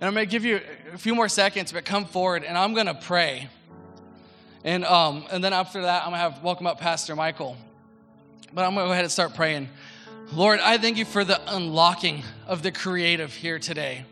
And 0.00 0.08
I'm 0.08 0.14
going 0.14 0.26
to 0.26 0.30
give 0.30 0.44
you 0.44 0.60
a 0.92 0.98
few 0.98 1.14
more 1.14 1.28
seconds, 1.28 1.72
but 1.72 1.84
come 1.84 2.04
forward 2.04 2.44
and 2.44 2.58
I'm 2.58 2.74
going 2.74 2.86
to 2.86 2.94
pray. 2.94 3.48
And, 4.62 4.84
um, 4.84 5.24
and 5.30 5.42
then 5.42 5.52
after 5.52 5.82
that, 5.82 6.02
I'm 6.04 6.10
going 6.10 6.20
to 6.20 6.30
have 6.30 6.42
welcome 6.42 6.66
up 6.66 6.78
Pastor 6.78 7.16
Michael. 7.16 7.56
But 8.52 8.64
I'm 8.64 8.74
going 8.74 8.84
to 8.84 8.88
go 8.88 8.92
ahead 8.92 9.04
and 9.04 9.12
start 9.12 9.34
praying. 9.34 9.68
Lord, 10.32 10.60
I 10.60 10.78
thank 10.78 10.96
you 10.96 11.04
for 11.04 11.24
the 11.24 11.40
unlocking 11.54 12.22
of 12.46 12.62
the 12.62 12.72
creative 12.72 13.34
here 13.34 13.58
today. 13.58 14.04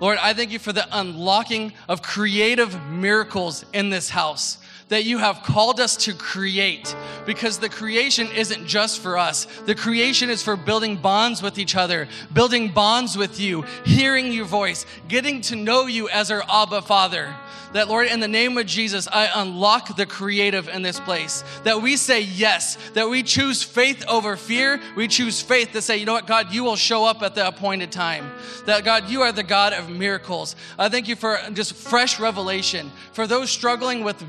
Lord, 0.00 0.18
I 0.20 0.32
thank 0.32 0.50
you 0.50 0.58
for 0.58 0.72
the 0.72 0.86
unlocking 0.92 1.72
of 1.88 2.00
creative 2.02 2.80
miracles 2.90 3.66
in 3.72 3.90
this 3.90 4.08
house 4.08 4.58
that 4.90 5.04
you 5.04 5.18
have 5.18 5.42
called 5.42 5.80
us 5.80 5.96
to 5.96 6.12
create 6.12 6.94
because 7.24 7.58
the 7.58 7.68
creation 7.68 8.28
isn't 8.36 8.66
just 8.66 9.00
for 9.00 9.16
us. 9.16 9.46
The 9.64 9.74
creation 9.74 10.28
is 10.28 10.42
for 10.42 10.56
building 10.56 10.96
bonds 10.96 11.42
with 11.42 11.58
each 11.58 11.76
other, 11.76 12.08
building 12.32 12.68
bonds 12.68 13.16
with 13.16 13.40
you, 13.40 13.64
hearing 13.84 14.32
your 14.32 14.44
voice, 14.44 14.84
getting 15.08 15.40
to 15.42 15.56
know 15.56 15.86
you 15.86 16.08
as 16.10 16.30
our 16.30 16.42
Abba 16.48 16.82
Father. 16.82 17.34
That, 17.72 17.86
Lord, 17.86 18.08
in 18.08 18.18
the 18.18 18.26
name 18.26 18.58
of 18.58 18.66
Jesus, 18.66 19.06
I 19.06 19.30
unlock 19.32 19.96
the 19.96 20.06
creative 20.06 20.68
in 20.68 20.82
this 20.82 20.98
place. 20.98 21.44
That 21.62 21.80
we 21.80 21.96
say 21.96 22.22
yes, 22.22 22.76
that 22.94 23.08
we 23.08 23.22
choose 23.22 23.62
faith 23.62 24.04
over 24.08 24.36
fear. 24.36 24.80
We 24.96 25.06
choose 25.06 25.40
faith 25.40 25.70
to 25.72 25.80
say, 25.80 25.96
you 25.96 26.04
know 26.04 26.14
what, 26.14 26.26
God, 26.26 26.52
you 26.52 26.64
will 26.64 26.74
show 26.74 27.04
up 27.04 27.22
at 27.22 27.36
the 27.36 27.46
appointed 27.46 27.92
time. 27.92 28.32
That, 28.66 28.84
God, 28.84 29.08
you 29.08 29.22
are 29.22 29.30
the 29.30 29.44
God 29.44 29.72
of 29.72 29.88
miracles. 29.88 30.56
I 30.80 30.88
thank 30.88 31.06
you 31.06 31.14
for 31.14 31.38
just 31.52 31.74
fresh 31.74 32.18
revelation. 32.18 32.90
For 33.12 33.28
those 33.28 33.50
struggling 33.50 34.02
with 34.02 34.20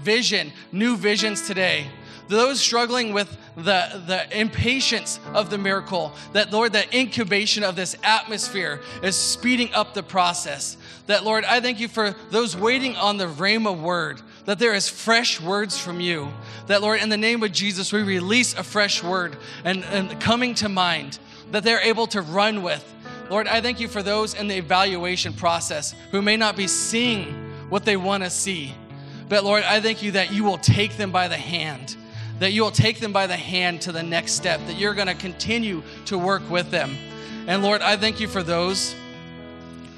new 0.72 0.98
visions 0.98 1.48
today 1.48 1.88
those 2.32 2.60
struggling 2.60 3.14
with 3.14 3.38
the, 3.56 4.02
the 4.08 4.40
impatience 4.40 5.20
of 5.34 5.50
the 5.50 5.58
miracle, 5.58 6.14
that 6.34 6.52
Lord, 6.52 6.74
that 6.74 6.94
incubation 6.94 7.64
of 7.64 7.76
this 7.76 7.96
atmosphere 8.04 8.80
is 9.04 9.16
speeding 9.16 9.72
up 9.74 9.94
the 9.94 10.02
process. 10.02 10.78
That 11.08 11.24
Lord, 11.24 11.44
I 11.44 11.60
thank 11.60 11.80
you 11.80 11.88
for 11.88 12.16
those 12.32 12.56
waiting 12.58 12.96
on 12.96 13.18
the 13.18 13.28
Rhema 13.28 13.78
word, 13.78 14.22
that 14.46 14.58
there 14.58 14.74
is 14.74 14.90
fresh 14.90 15.40
words 15.40 15.78
from 15.78 16.00
you. 16.00 16.32
That 16.68 16.82
Lord, 16.82 17.02
in 17.02 17.10
the 17.10 17.18
name 17.18 17.44
of 17.44 17.52
Jesus, 17.52 17.94
we 17.94 18.02
release 18.02 18.56
a 18.56 18.64
fresh 18.64 19.04
word 19.04 19.38
and, 19.64 19.84
and 19.86 20.20
coming 20.20 20.56
to 20.56 20.70
mind 20.70 21.20
that 21.52 21.64
they're 21.64 21.82
able 21.82 22.08
to 22.08 22.22
run 22.22 22.64
with. 22.64 22.88
Lord, 23.30 23.48
I 23.48 23.62
thank 23.62 23.80
you 23.80 23.88
for 23.88 24.02
those 24.02 24.34
in 24.34 24.48
the 24.48 24.58
evaluation 24.58 25.34
process 25.34 25.94
who 26.12 26.22
may 26.22 26.38
not 26.38 26.56
be 26.56 26.68
seeing 26.68 27.52
what 27.70 27.86
they 27.86 27.98
want 27.98 28.24
to 28.24 28.30
see. 28.30 28.74
But 29.32 29.44
Lord, 29.44 29.64
I 29.64 29.80
thank 29.80 30.04
you 30.04 30.12
that 30.12 30.32
you 30.32 30.44
will 30.44 30.60
take 30.60 30.98
them 30.98 31.12
by 31.12 31.28
the 31.28 31.38
hand 31.38 31.96
that 32.42 32.54
you 32.54 32.64
will 32.64 32.72
take 32.72 33.00
them 33.00 33.14
by 33.14 33.28
the 33.28 33.38
hand 33.38 33.82
to 33.82 33.92
the 33.92 34.02
next 34.02 34.32
step, 34.32 34.60
that 34.66 34.76
you're 34.76 34.96
going 34.96 35.08
to 35.08 35.14
continue 35.14 35.84
to 36.06 36.18
work 36.18 36.42
with 36.50 36.72
them. 36.72 36.98
And 37.46 37.62
Lord, 37.62 37.84
I 37.84 37.96
thank 37.98 38.20
you 38.20 38.28
for 38.28 38.42
those 38.42 38.96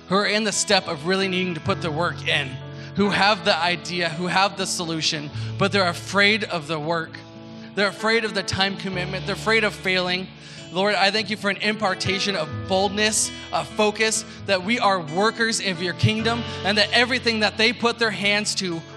who 0.09 0.15
are 0.15 0.25
in 0.25 0.43
the 0.43 0.51
step 0.51 0.89
of 0.89 1.07
really 1.07 1.29
needing 1.29 1.53
to 1.53 1.61
put 1.61 1.81
the 1.81 1.89
work 1.89 2.27
in, 2.27 2.49
who 2.97 3.11
have 3.11 3.45
the 3.45 3.55
idea, 3.55 4.09
who 4.09 4.27
have 4.27 4.57
the 4.57 4.65
solution, 4.65 5.31
but 5.57 5.71
they're 5.71 5.87
afraid 5.87 6.43
of 6.43 6.67
the 6.67 6.77
work. 6.77 7.17
They're 7.75 7.87
afraid 7.87 8.25
of 8.25 8.33
the 8.33 8.43
time 8.43 8.75
commitment, 8.75 9.25
they're 9.25 9.35
afraid 9.35 9.63
of 9.63 9.73
failing. 9.73 10.27
Lord, 10.73 10.95
I 10.95 11.11
thank 11.11 11.29
you 11.29 11.37
for 11.37 11.49
an 11.49 11.57
impartation 11.57 12.35
of 12.35 12.49
boldness, 12.67 13.31
of 13.53 13.69
focus, 13.69 14.25
that 14.47 14.65
we 14.65 14.79
are 14.79 14.99
workers 14.99 15.65
of 15.65 15.81
your 15.81 15.93
kingdom, 15.93 16.43
and 16.65 16.77
that 16.77 16.89
everything 16.91 17.39
that 17.39 17.57
they 17.57 17.71
put 17.71 17.99
their 17.99 18.11
hands 18.11 18.53
to 18.55 18.81